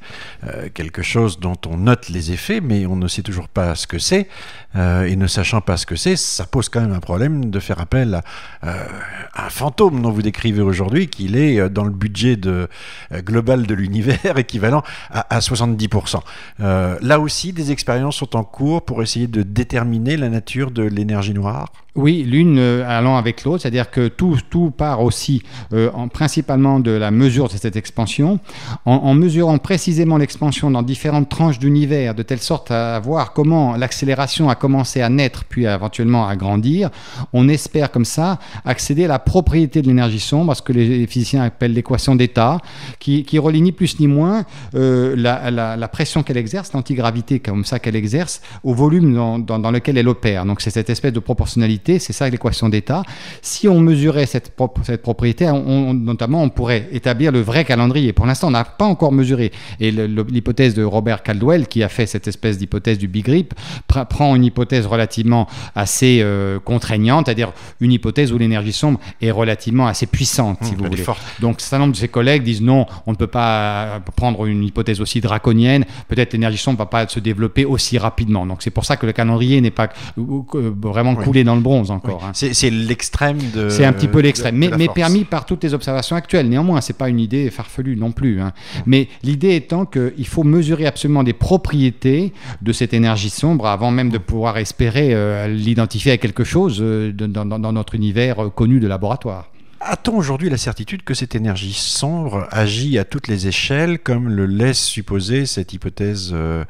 quelque 0.74 1.02
chose 1.02 1.38
dont 1.38 1.56
on 1.66 1.76
note 1.76 2.08
les 2.08 2.32
effets, 2.32 2.60
mais 2.60 2.86
on 2.86 2.96
ne 2.96 3.08
sait 3.08 3.22
toujours 3.22 3.48
pas 3.48 3.74
ce 3.74 3.86
que 3.86 3.98
c'est. 3.98 4.28
et 4.76 5.16
ne 5.16 5.26
sachant 5.26 5.60
pas 5.60 5.76
ce 5.76 5.86
que 5.86 5.96
c'est, 5.96 6.16
ça 6.16 6.46
pose 6.46 6.68
quand 6.68 6.80
même 6.80 6.92
un 6.92 7.00
problème 7.00 7.50
de 7.50 7.60
faire 7.60 7.80
appel 7.80 8.20
à 8.62 9.46
un 9.46 9.50
fantôme 9.50 10.02
dont 10.02 10.10
vous 10.10 10.22
décrivez 10.22 10.62
aujourd'hui, 10.62 11.08
qu'il 11.08 11.36
est 11.36 11.68
dans 11.68 11.83
le 11.84 11.92
budget 11.92 12.36
de, 12.36 12.68
global 13.12 13.66
de 13.66 13.74
l'univers, 13.74 14.36
équivalent 14.36 14.82
à, 15.10 15.38
70%. 15.38 16.20
là 16.58 17.20
aussi, 17.20 17.52
des 17.52 17.70
expériences 17.72 18.16
sont 18.16 18.36
en 18.36 18.44
cours 18.44 18.82
pour 18.82 19.02
essayer 19.02 19.26
de 19.26 19.42
déterminer 19.42 20.16
la 20.16 20.28
nature 20.28 20.70
de 20.70 20.82
l'énergie 20.82 21.34
noire? 21.34 21.68
Oui, 21.96 22.24
l'une 22.26 22.58
euh, 22.58 22.84
allant 22.88 23.16
avec 23.16 23.44
l'autre, 23.44 23.62
c'est-à-dire 23.62 23.88
que 23.88 24.08
tout, 24.08 24.36
tout 24.50 24.72
part 24.72 25.00
aussi 25.00 25.44
euh, 25.72 25.92
en, 25.94 26.08
principalement 26.08 26.80
de 26.80 26.90
la 26.90 27.12
mesure 27.12 27.46
de 27.46 27.52
cette 27.52 27.76
expansion, 27.76 28.40
en, 28.84 29.14
mesurant 29.14 29.58
précisément 29.58 30.16
l'expansion 30.16 30.72
dans 30.72 30.82
différentes 30.82 31.28
tranches 31.28 31.60
d'univers, 31.60 32.16
de 32.16 32.24
telle 32.24 32.40
sorte 32.40 32.72
à 32.72 32.98
voir 32.98 33.32
comment 33.32 33.76
l'accélération 33.76 34.48
a 34.48 34.56
commencé 34.56 35.02
à 35.02 35.08
naître, 35.08 35.44
puis 35.44 35.66
éventuellement 35.66 36.26
à 36.26 36.34
grandir. 36.34 36.90
On 37.32 37.48
espère 37.48 37.92
comme 37.92 38.04
ça 38.04 38.40
accéder 38.64 39.04
à 39.04 39.08
la 39.08 39.20
propriété 39.20 39.80
de 39.80 39.86
l'énergie 39.86 40.18
sombre, 40.18 40.56
ce 40.56 40.62
que 40.62 40.72
les 40.72 41.06
physiciens 41.06 41.44
appellent 41.44 41.73
l'équation 41.74 42.16
d'état, 42.16 42.58
qui, 42.98 43.24
qui 43.24 43.38
relie 43.38 43.62
ni 43.62 43.72
plus 43.72 43.98
ni 44.00 44.06
moins 44.06 44.44
euh, 44.74 45.14
la, 45.16 45.50
la, 45.50 45.88
pression 45.88 46.22
qu'elle 46.22 46.36
exerce, 46.36 46.72
l'antigravité 46.72 47.40
comme 47.40 47.64
ça 47.64 47.78
qu'elle 47.78 47.96
exerce, 47.96 48.40
au 48.62 48.74
volume 48.74 49.14
dans, 49.14 49.38
dans, 49.38 49.58
dans 49.58 49.70
lequel 49.70 49.98
elle 49.98 50.08
opère. 50.08 50.44
Donc 50.46 50.60
c'est 50.60 50.70
cette 50.70 50.90
espèce 50.90 51.12
de 51.12 51.20
proportionnalité 51.20 51.74
c'est 51.98 52.12
ça 52.12 52.28
l'équation 52.28 52.68
d'état. 52.68 53.02
Si 53.42 53.68
on 53.68 53.80
mesurait 53.80 54.26
cette, 54.26 54.52
cette 54.82 55.02
propriété, 55.02 55.46
notamment, 55.46 56.42
on 56.42 56.50
pourrait 56.50 56.88
établir 56.92 57.32
le 57.32 57.40
vrai 57.40 57.64
calendrier. 57.64 58.12
Pour 58.12 58.26
l'instant, 58.26 58.48
on 58.48 58.52
n'a 58.52 58.64
pas 58.64 58.84
encore 58.84 59.12
mesuré. 59.12 59.52
Et 59.80 59.90
l'hypothèse 59.90 60.74
de 60.74 60.84
Robert 60.84 61.22
Caldwell, 61.22 61.66
qui 61.66 61.82
a 61.82 61.88
fait 61.88 62.06
cette 62.06 62.28
espèce 62.28 62.58
d'hypothèse 62.58 62.98
du 62.98 63.08
big 63.08 63.26
rip, 63.26 63.54
prend 63.86 64.34
une 64.36 64.44
hypothèse 64.44 64.86
relativement 64.86 65.48
assez 65.74 66.20
euh, 66.22 66.58
contraignante, 66.60 67.26
c'est-à-dire 67.26 67.52
une 67.80 67.92
hypothèse 67.92 68.32
où 68.32 68.38
l'énergie 68.38 68.72
sombre 68.72 69.00
est 69.20 69.30
relativement 69.30 69.86
assez 69.86 70.06
puissante, 70.06 70.58
si 70.62 70.72
mmh, 70.72 70.76
vous 70.76 70.84
voulez. 70.84 71.04
Donc, 71.40 71.60
certain 71.64 71.78
nombre 71.80 71.92
de 71.92 71.98
ses 71.98 72.08
collègues 72.08 72.42
disent 72.42 72.62
non, 72.62 72.86
on 73.06 73.12
ne 73.12 73.16
peut 73.16 73.26
pas 73.26 74.00
prendre 74.16 74.46
une 74.46 74.64
hypothèse 74.64 75.00
aussi 75.00 75.20
draconienne. 75.20 75.84
Peut-être 76.08 76.32
l'énergie 76.32 76.58
sombre 76.58 76.78
ne 76.78 76.84
va 76.84 76.86
pas 76.86 77.08
se 77.08 77.20
développer 77.20 77.64
aussi 77.64 77.98
rapidement. 77.98 78.46
Donc, 78.46 78.62
c'est 78.62 78.70
pour 78.70 78.84
ça 78.84 78.96
que 78.96 79.06
le 79.06 79.12
calendrier 79.12 79.60
n'est 79.60 79.70
pas 79.70 79.88
vraiment 80.16 81.14
coulé 81.14 81.44
dans 81.44 81.54
le 81.54 81.60
bronze 81.60 81.90
encore. 81.90 82.24
Hein. 82.24 82.32
C'est 82.34 82.70
l'extrême 82.70 83.38
de. 83.54 83.68
C'est 83.68 83.84
un 83.84 83.92
petit 83.92 84.08
peu 84.08 84.20
l'extrême, 84.20 84.56
mais, 84.56 84.70
mais 84.76 84.88
permis 84.88 85.24
par 85.24 85.46
toutes 85.46 85.62
les 85.64 85.74
observations 85.74 86.16
actuelles. 86.16 86.48
Néanmoins, 86.48 86.80
c'est 86.80 86.96
pas 86.96 87.08
une 87.08 87.20
idée 87.20 87.50
farfelue 87.50 87.96
non 87.96 88.12
plus. 88.12 88.40
Hein. 88.40 88.52
Mais 88.86 89.08
l'idée 89.22 89.54
étant 89.54 89.86
qu'il 89.86 90.26
faut 90.26 90.44
mesurer 90.44 90.86
absolument 90.86 91.22
des 91.22 91.32
propriétés 91.32 92.32
de 92.62 92.72
cette 92.72 92.94
énergie 92.94 93.30
sombre 93.30 93.66
avant 93.66 93.90
même 93.90 94.10
de 94.10 94.18
pouvoir 94.18 94.58
espérer 94.58 95.14
euh, 95.14 95.48
l'identifier 95.48 96.12
à 96.12 96.18
quelque 96.18 96.44
chose 96.44 96.78
euh, 96.80 97.12
dans, 97.12 97.44
dans, 97.44 97.72
notre 97.72 97.94
univers 97.94 98.44
euh, 98.44 98.50
connu 98.50 98.80
de 98.80 98.86
laboratoire. 98.86 99.50
A-t-on 99.86 100.16
aujourd'hui 100.16 100.48
la 100.48 100.56
certitude 100.56 101.02
que 101.02 101.12
cette 101.12 101.34
énergie 101.34 101.74
sombre 101.74 102.48
agit 102.50 102.98
à 102.98 103.04
toutes 103.04 103.28
les 103.28 103.48
échelles, 103.48 103.98
comme 103.98 104.30
le 104.30 104.46
laisse 104.46 104.82
supposer 104.82 105.44
cette 105.44 105.74
hypothèse 105.74 106.30
euh, 106.32 106.64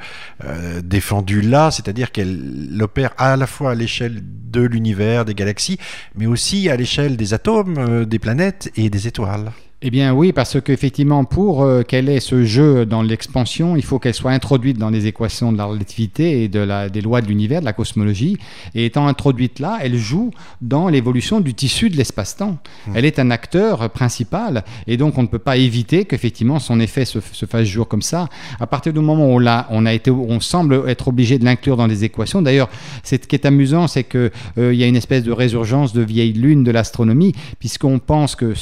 euh, 0.45 0.81
défendue 0.83 1.41
là, 1.41 1.71
c'est-à-dire 1.71 2.11
qu'elle 2.11 2.77
opère 2.81 3.15
à 3.17 3.37
la 3.37 3.47
fois 3.47 3.71
à 3.71 3.75
l'échelle 3.77 4.21
de 4.21 4.63
l'univers, 4.63 5.25
des 5.25 5.35
galaxies, 5.35 5.79
mais 6.17 6.27
aussi 6.27 6.69
à 6.69 6.77
l'échelle 6.77 7.17
des 7.17 7.35
atomes, 7.35 7.79
euh, 7.79 8.05
des 8.05 8.19
planètes 8.19 8.73
et 8.75 8.91
des 8.91 9.07
étoiles? 9.07 9.53
Eh 9.87 9.91
bien 9.91 10.15
oui, 10.15 10.33
parce 10.33 10.59
qu'effectivement, 10.63 11.25
pour 11.25 11.63
euh, 11.63 11.83
qu'elle 11.83 12.09
ait 12.09 12.19
ce 12.19 12.47
jeu 12.47 12.87
dans 12.87 13.03
l'expansion, 13.03 13.77
il 13.77 13.85
faut 13.85 13.99
qu'elle 13.99 14.15
soit 14.15 14.31
introduite 14.31 14.79
dans 14.79 14.89
les 14.89 15.07
équations 15.07 15.53
de 15.53 15.59
la 15.59 15.67
relativité 15.67 16.43
et 16.43 16.49
de 16.49 16.59
la, 16.61 16.89
des 16.89 17.03
lois 17.03 17.21
de 17.21 17.27
l'univers, 17.27 17.61
de 17.61 17.67
la 17.67 17.75
cosmologie. 17.75 18.39
Et 18.75 18.87
étant 18.87 19.07
introduite 19.07 19.59
là, 19.59 19.81
elle 19.83 19.99
joue 19.99 20.31
dans 20.63 20.89
l'évolution 20.89 21.43
du 21.43 21.53
tissu 21.53 21.91
de 21.91 21.99
l'espace-temps. 21.99 22.57
Mmh. 22.87 22.93
Elle 22.95 23.05
est 23.05 23.19
un 23.19 23.31
acteur 23.31 23.91
principal, 23.91 24.65
et 24.87 24.97
donc 24.97 25.19
on 25.19 25.23
ne 25.23 25.27
peut 25.27 25.39
pas 25.39 25.59
éviter 25.59 26.07
qu'effectivement 26.07 26.61
son 26.61 26.81
effet 26.81 27.05
se, 27.05 27.19
fasse 27.21 27.67
jour 27.67 27.87
comme 27.87 28.01
ça. 28.01 28.31
À 28.61 28.67
partir 28.67 28.95
du 28.95 29.01
moment 29.01 29.27
où 29.27 29.39
on, 29.39 29.47
a, 29.47 29.67
on, 29.69 29.85
a 29.85 29.93
été, 29.93 30.11
on 30.11 30.41
semble 30.41 30.85
être 30.89 31.09
obligé 31.09 31.39
de 31.39 31.45
l'inclure 31.45 31.77
dans 31.77 31.87
les 31.87 32.05
équations. 32.05 32.41
D'ailleurs, 32.41 32.71
ce 33.03 33.17
qui 33.17 33.37
est 33.37 33.45
amusant, 33.45 33.87
c'est 33.87 34.05
qu'il 34.05 34.31
euh, 34.57 34.73
y 34.73 34.83
a 34.83 34.87
une 34.87 34.97
espèce 34.97 35.25
de 35.25 35.33
résurgence 35.33 35.93
de 35.93 36.01
vieille 36.01 36.33
lune 36.33 36.65
de 36.65 36.71
l'astronomie, 36.71 37.35
puisqu'on 37.59 37.99
pense 37.99 38.35
que 38.35 38.55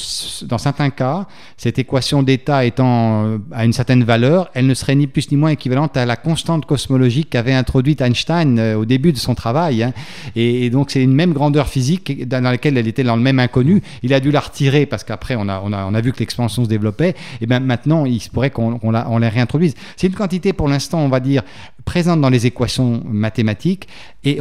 dans 0.46 0.58
certains 0.58 0.90
cas, 0.90 1.11
cette 1.56 1.78
équation 1.78 2.22
d'état 2.22 2.64
étant 2.64 3.24
euh, 3.24 3.38
à 3.52 3.64
une 3.64 3.72
certaine 3.72 4.04
valeur, 4.04 4.50
elle 4.54 4.66
ne 4.66 4.74
serait 4.74 4.94
ni 4.94 5.06
plus 5.06 5.30
ni 5.30 5.36
moins 5.36 5.50
équivalente 5.50 5.96
à 5.96 6.06
la 6.06 6.16
constante 6.16 6.66
cosmologique 6.66 7.30
qu'avait 7.30 7.52
introduite 7.54 8.00
Einstein 8.00 8.58
euh, 8.58 8.74
au 8.76 8.84
début 8.84 9.12
de 9.12 9.18
son 9.18 9.34
travail. 9.34 9.82
Hein. 9.82 9.92
Et, 10.36 10.70
donc 10.70 10.90
c'est 10.90 11.02
une 11.02 11.14
même 11.14 11.32
grandeur 11.32 11.68
physique 11.68 12.28
dans 12.28 12.40
laquelle 12.40 12.78
elle 12.78 12.88
était 12.88 13.04
dans 13.04 13.16
le 13.16 13.22
même 13.22 13.38
inconnu. 13.38 13.82
Il 14.02 14.14
a 14.14 14.20
dû 14.20 14.30
la 14.30 14.40
retirer 14.40 14.86
parce 14.86 15.04
qu'après 15.04 15.36
on 15.36 15.48
a, 15.48 15.60
on, 15.64 15.72
a, 15.72 15.84
on 15.84 15.94
a 15.94 16.00
vu 16.00 16.12
que 16.12 16.20
l'expansion 16.20 16.64
se 16.64 16.68
développait. 16.68 17.14
Et 17.40 17.46
bien 17.46 17.60
maintenant, 17.60 18.04
il 18.04 18.20
se 18.20 18.30
pourrait 18.30 18.50
qu'on 18.50 18.78
on 18.82 18.90
la, 18.90 19.08
on 19.10 19.18
la 19.18 19.28
réintroduise. 19.28 19.74
C'est 19.96 20.06
une 20.06 20.14
quantité 20.14 20.52
pour 20.52 20.68
l'instant, 20.68 21.00
on 21.00 21.08
va 21.08 21.20
dire, 21.20 21.42
présente 21.84 22.20
dans 22.20 22.30
les 22.30 22.46
équations 22.46 23.02
mathématiques 23.04 23.88
et 24.24 24.38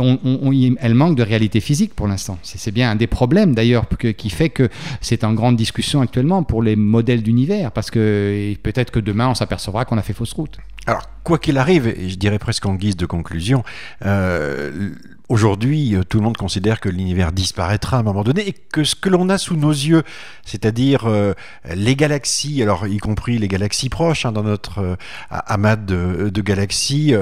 elle 0.80 0.94
manque 0.94 1.16
de 1.16 1.24
réalité 1.24 1.60
physique 1.60 1.94
pour 1.96 2.08
l'instant. 2.08 2.38
C'est 2.44 2.72
bien 2.72 2.92
un 2.92 2.96
des 2.96 3.08
problèmes 3.08 3.56
d'ailleurs 3.56 3.86
qui 4.18 4.30
fait 4.30 4.50
que 4.50 4.70
c'est 5.02 5.24
en 5.24 5.34
grande 5.34 5.56
discussion 5.56 6.02
actuellement 6.02 6.44
pour 6.44 6.62
les 6.62 6.76
modèles 6.76 7.24
d'univers 7.24 7.72
parce 7.72 7.92
que 7.92 8.54
peut-être 8.64 8.92
que 8.92 9.00
demain 9.00 9.30
on 9.30 9.36
s'apercevra 9.36 9.86
qu'on 9.86 9.98
a 9.98 10.02
fait 10.02 10.14
fausse 10.14 10.34
route. 10.34 10.58
Alors, 10.88 11.04
quoi 11.24 11.38
qu'il 11.38 11.58
arrive, 11.58 11.88
et 11.88 12.10
je 12.10 12.16
dirais 12.16 12.40
presque 12.40 12.66
en 12.66 12.74
guise 12.74 12.98
de 12.98 13.06
conclusion, 13.06 13.64
euh, 14.06 14.92
Aujourd'hui, 15.32 15.96
euh, 15.96 16.04
tout 16.04 16.18
le 16.18 16.26
monde 16.26 16.36
considère 16.36 16.82
que 16.82 16.90
l'univers 16.90 17.32
disparaîtra 17.32 17.96
à 17.96 18.00
un 18.02 18.04
moment 18.04 18.26
donné 18.26 18.46
et 18.50 18.52
que 18.52 18.84
ce 18.84 18.96
que 18.96 19.08
l'on 19.08 19.30
a 19.30 19.38
sous 19.38 19.56
nos 19.56 19.72
yeux, 19.72 20.04
c'est-à-dire 20.44 21.06
euh, 21.06 21.34
les 21.74 21.96
galaxies, 21.96 22.62
alors 22.62 22.86
y 22.86 22.98
compris 22.98 23.38
les 23.38 23.48
galaxies 23.48 23.88
proches 23.88 24.26
hein, 24.26 24.34
dans 24.34 24.44
notre 24.44 24.80
euh, 24.80 24.96
amas 25.30 25.78
de, 25.78 26.30
galaxies, 26.42 27.14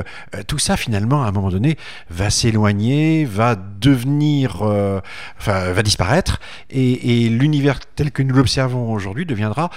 tout 0.47 0.57
ça 0.57 0.75
finalement 0.75 1.23
à 1.23 1.27
un 1.27 1.31
moment 1.31 1.49
donné 1.49 1.77
va 2.09 2.31
s'éloigner, 2.31 3.25
va 3.25 3.55
devenir, 3.55 4.61
enfin 5.37 5.71
va 5.71 5.83
disparaître 5.83 6.39
et, 6.69 7.27
l'univers 7.29 7.79
tel 7.95 8.11
que 8.11 8.23
nous 8.23 8.33
l'observons 8.33 8.93
aujourd'hui 8.93 9.25
deviendra 9.25 9.69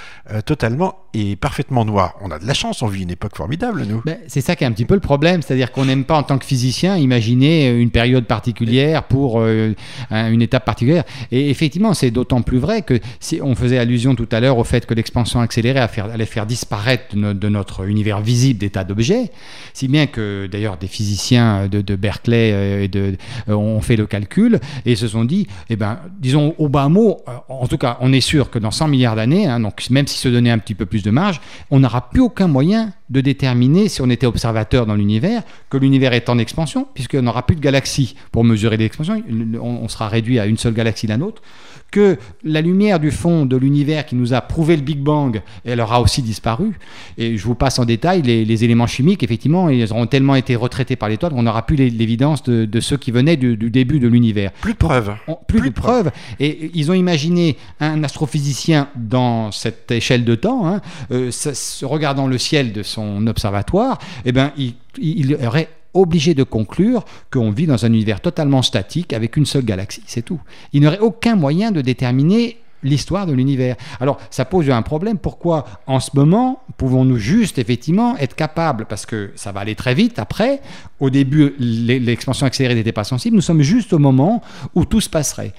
totalement 0.47 1.01
et 1.13 1.35
parfaitement 1.35 1.85
noir. 1.85 2.15
On 2.21 2.31
a 2.31 2.39
de 2.39 2.47
la 2.47 2.55
chance, 2.55 2.83
on 2.83 2.87
vit 2.87 3.03
une 3.03 3.11
époque 3.11 3.37
formidable, 3.37 3.85
nous. 3.85 4.01
Ben, 4.07 4.19
c'est 4.29 4.41
ça 4.41 4.55
qui 4.55 4.63
est 4.63 4.67
un 4.67 4.73
petit 4.73 4.85
peu 4.85 4.95
le 4.95 5.01
problème, 5.01 5.43
c'est-à-dire 5.43 5.73
qu'on 5.73 5.87
n'aime 5.87 6.05
pas 6.05 6.15
en 6.15 6.23
tant 6.23 6.39
que 6.39 6.45
physicien 6.45 6.97
imaginer 6.97 7.69
une 7.69 7.91
période 7.91 8.22
particulière 8.25 9.05
pour 9.05 9.41
euh, 9.41 9.75
une 10.11 10.43
étape 10.43 10.65
particulière. 10.65 11.05
Et 11.31 11.51
effectivement, 11.51 11.95
c'est 11.95 12.11
d'autant 12.11 12.43
plus 12.43 12.59
vrai 12.59 12.83
que 12.83 12.99
si 13.21 13.41
on 13.43 13.55
faisait 13.55 13.79
allusion 13.79 14.15
tout 14.15 14.29
à 14.33 14.41
l'heure 14.41 14.59
au 14.59 14.65
fait 14.65 14.87
que 14.87 14.95
l'expansion 14.95 15.41
accélérée 15.41 15.81
allait 15.81 16.27
faire 16.27 16.47
disparaître 16.47 17.17
de, 17.17 17.49
notre 17.49 17.89
univers 17.89 18.21
visible 18.21 18.59
des 18.59 18.71
tas 18.71 18.85
d'objets, 18.85 19.31
si 19.75 19.89
bien 19.89 20.07
que 20.07 20.49
d'ailleurs 20.51 20.77
des 20.77 20.87
physiciens 20.87 21.69
de, 21.69 21.97
Berkeley 21.97 22.51
euh, 22.53 23.13
euh, 23.49 23.55
ont 23.55 23.81
fait 23.81 23.97
le 23.97 24.07
calcul 24.07 24.61
et 24.87 24.97
se 24.97 25.09
sont 25.09 25.25
dit, 25.25 25.47
eh 25.69 25.77
ben, 25.77 25.99
disons 26.19 26.55
au 26.59 26.69
bas 26.69 26.89
mot, 26.89 27.21
en 27.49 27.67
tout 27.67 27.79
cas, 27.79 27.99
on 28.01 28.13
est 28.13 28.21
sûr 28.21 28.51
que 28.51 28.59
dans 28.59 28.71
100 28.71 28.89
milliards 28.89 29.17
d'années, 29.17 29.47
hein, 29.47 29.61
donc 29.61 29.89
même 29.91 30.07
si 30.07 30.19
se 30.19 30.29
donnait 30.29 30.51
un 30.51 30.59
petit 30.59 30.75
peu 30.75 30.87
plus 30.87 31.03
de 31.03 31.11
marge, 31.11 31.41
on 31.71 31.81
n'aura 31.81 32.11
plus 32.11 32.21
aucun 32.21 32.49
moyen 32.49 32.93
de 33.13 33.21
déterminer, 33.21 33.89
si 33.89 34.01
on 34.01 34.09
était 34.09 34.27
observateur 34.27 34.87
dans 34.87 34.95
l'univers, 34.95 35.43
que 35.69 35.77
l'univers 35.77 36.15
est 36.15 36.31
en 36.31 36.39
expansion, 36.39 36.89
puisqu'on 36.95 37.21
n'aura 37.21 37.45
plus 37.47 37.57
de 37.57 37.61
galaxies. 37.61 38.17
Pour 38.33 38.43
mesurer 38.43 38.79
l'expansion, 38.79 39.23
on, 39.61 39.87
sera 39.89 40.09
réduit 40.09 40.39
à 40.39 40.47
une 40.47 40.57
seule 40.57 40.73
galaxie 40.73 41.07
d'un 41.07 41.21
autre, 41.21 41.43
que 41.93 42.19
la 42.43 42.61
lumière 42.61 42.99
du 42.99 43.13
fond 43.13 43.47
de 43.47 43.57
l'univers 43.57 44.05
qui 44.05 44.17
nous 44.17 44.35
a 44.35 44.41
prouvé 44.41 44.75
le 44.77 44.83
Big 44.83 44.99
Bang, 44.99 45.43
elle 45.65 45.81
aura 45.81 46.01
aussi 46.01 46.23
disparu. 46.23 46.73
Et 47.19 47.37
je 47.37 47.45
vous 47.45 47.55
passe 47.55 47.79
en 47.79 47.85
détail 47.85 48.23
les, 48.23 48.65
éléments 48.65 48.89
chimiques, 48.89 49.23
effectivement, 49.23 49.69
ils 49.69 49.93
auront 49.93 50.07
tellement 50.07 50.35
été 50.35 50.57
retraités 50.57 50.97
par 50.97 51.09
l'étoile 51.09 51.33
qu'on 51.33 51.43
n'aura 51.45 51.65
plus 51.67 51.77
l'évidence 51.77 52.43
de, 52.43 52.81
ceux 52.81 52.97
qui 52.97 53.13
venaient 53.13 53.37
du, 53.37 53.57
début 53.57 54.01
de 54.01 54.09
l'univers. 54.09 54.51
Plus 54.53 54.73
de 54.73 54.79
preuves. 54.79 55.15
plus, 55.47 55.61
de 55.61 55.71
preuves. 55.71 56.11
Et 56.41 56.71
ils 56.75 56.91
ont 56.91 56.95
imaginé 56.95 57.57
un 57.79 58.03
astrophysicien 58.03 58.89
dans 58.97 59.53
cette 59.53 59.91
échelle 59.91 60.25
de 60.25 60.35
temps, 60.35 60.67
hein, 60.67 60.81
euh, 61.13 61.31
regardant 61.83 62.27
le 62.27 62.39
ciel 62.39 62.73
de 62.73 62.83
son 62.83 63.27
observatoire, 63.27 63.99
eh 64.25 64.33
ben, 64.33 64.53
il, 64.57 64.75
il 64.99 65.37
aurait 65.45 65.69
obligé 65.95 66.35
de 66.35 66.43
conclure 66.43 67.05
qu'on 67.31 67.51
vit 67.51 67.67
dans 67.67 67.85
un 67.85 67.93
univers 67.93 68.21
totalement 68.21 68.63
statique 68.63 69.13
avec 69.13 69.37
une 69.37 69.47
seule 69.47 69.65
galaxie, 69.65 70.03
c'est 70.07 70.23
tout. 70.23 70.41
Il 70.73 70.81
n'y 70.81 70.87
aurait 70.87 70.99
aucun 70.99 71.37
moyen 71.37 71.71
de 71.71 71.81
déterminer 71.81 72.59
l'histoire 72.83 73.27
de 73.27 73.33
l'univers. 73.33 73.77
Alors 74.01 74.19
ça 74.31 74.45
pose 74.45 74.69
un 74.71 74.83
problème. 74.83 75.19
Pourquoi 75.19 75.67
en 75.87 76.01
ce 76.01 76.11
moment 76.15 76.63
pouvons-nous 76.77 77.17
juste 77.17 77.59
effectivement 77.59 78.17
être 78.17 78.35
capables, 78.35 78.87
parce 78.87 79.07
que 79.07 79.31
ça 79.37 79.53
va 79.53 79.61
aller 79.61 79.75
très 79.75 79.95
vite 79.95 80.19
après, 80.19 80.61
au 81.01 81.11
début 81.11 81.55
l'expansion 81.59 82.47
accélérée 82.47 82.75
n'était 82.75 82.93
pas 82.93 83.05
sensible, 83.05 83.37
nous 83.37 83.43
sommes 83.43 83.63
juste 83.63 83.93
au 83.93 83.99
moment 83.99 84.43
où 84.75 84.85
tout 84.85 85.01
se 85.01 85.09
passerait. 85.09 85.53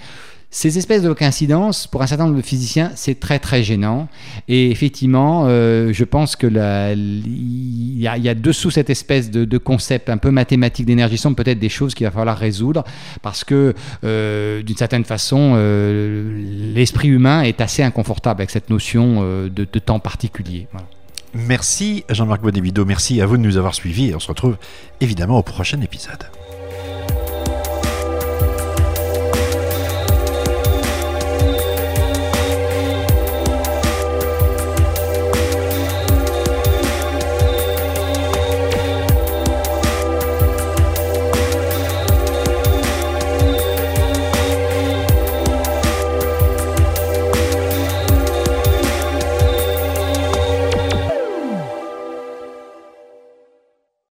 Ces 0.56 0.78
espèces 0.78 1.02
de 1.02 1.12
coïncidences, 1.12 1.88
pour 1.88 2.04
un 2.04 2.08
certain 2.08 2.26
nombre 2.26 2.38
de 2.38 2.44
physiciens, 2.44 2.92
c'est 2.94 3.20
très 3.20 3.39
très 3.39 3.63
gênant. 3.63 4.08
Et 4.48 4.70
effectivement, 4.70 5.46
euh, 5.48 5.92
je 5.92 6.04
pense 6.04 6.36
que 6.36 6.46
il 6.46 8.00
y, 8.00 8.08
a 8.08 8.36
dessous 8.36 8.70
cette 8.70 8.92
espèce 8.92 9.32
de, 9.32 9.58
concept 9.58 10.10
un 10.10 10.18
peu 10.18 10.30
mathématique 10.30 10.86
d'énergie 10.86 11.18
sombre 11.18 11.38
peut-être 11.38 11.58
des 11.58 11.70
choses 11.70 11.96
qu'il 11.96 12.06
va 12.06 12.12
falloir 12.12 12.38
résoudre 12.38 12.84
parce 13.24 13.44
que 13.44 13.74
euh, 14.04 14.62
d'une 14.62 14.78
certaine 14.78 15.06
façon, 15.06 15.54
euh, 15.56 16.72
l'esprit 16.76 17.08
humain 17.08 17.42
est 17.42 17.60
assez 17.60 17.82
inconfortable 17.82 18.42
avec 18.42 18.52
cette 18.52 18.70
notion 18.70 19.24
de, 19.24 19.80
temps 19.80 20.00
particulier. 20.00 20.68
Merci 21.34 22.04
Jean-Marc 22.10 22.44
Bodebido, 22.44 22.86
merci 22.86 23.20
à 23.22 23.26
vous 23.26 23.38
de 23.38 23.42
nous 23.42 23.58
avoir 23.58 23.74
suivis 23.74 24.10
et 24.10 24.16
on 24.16 24.20
se 24.20 24.28
retrouve 24.28 24.58
évidemment 25.02 25.39
au 25.39 25.44
prochain 25.44 25.82
épisode. 25.82 26.24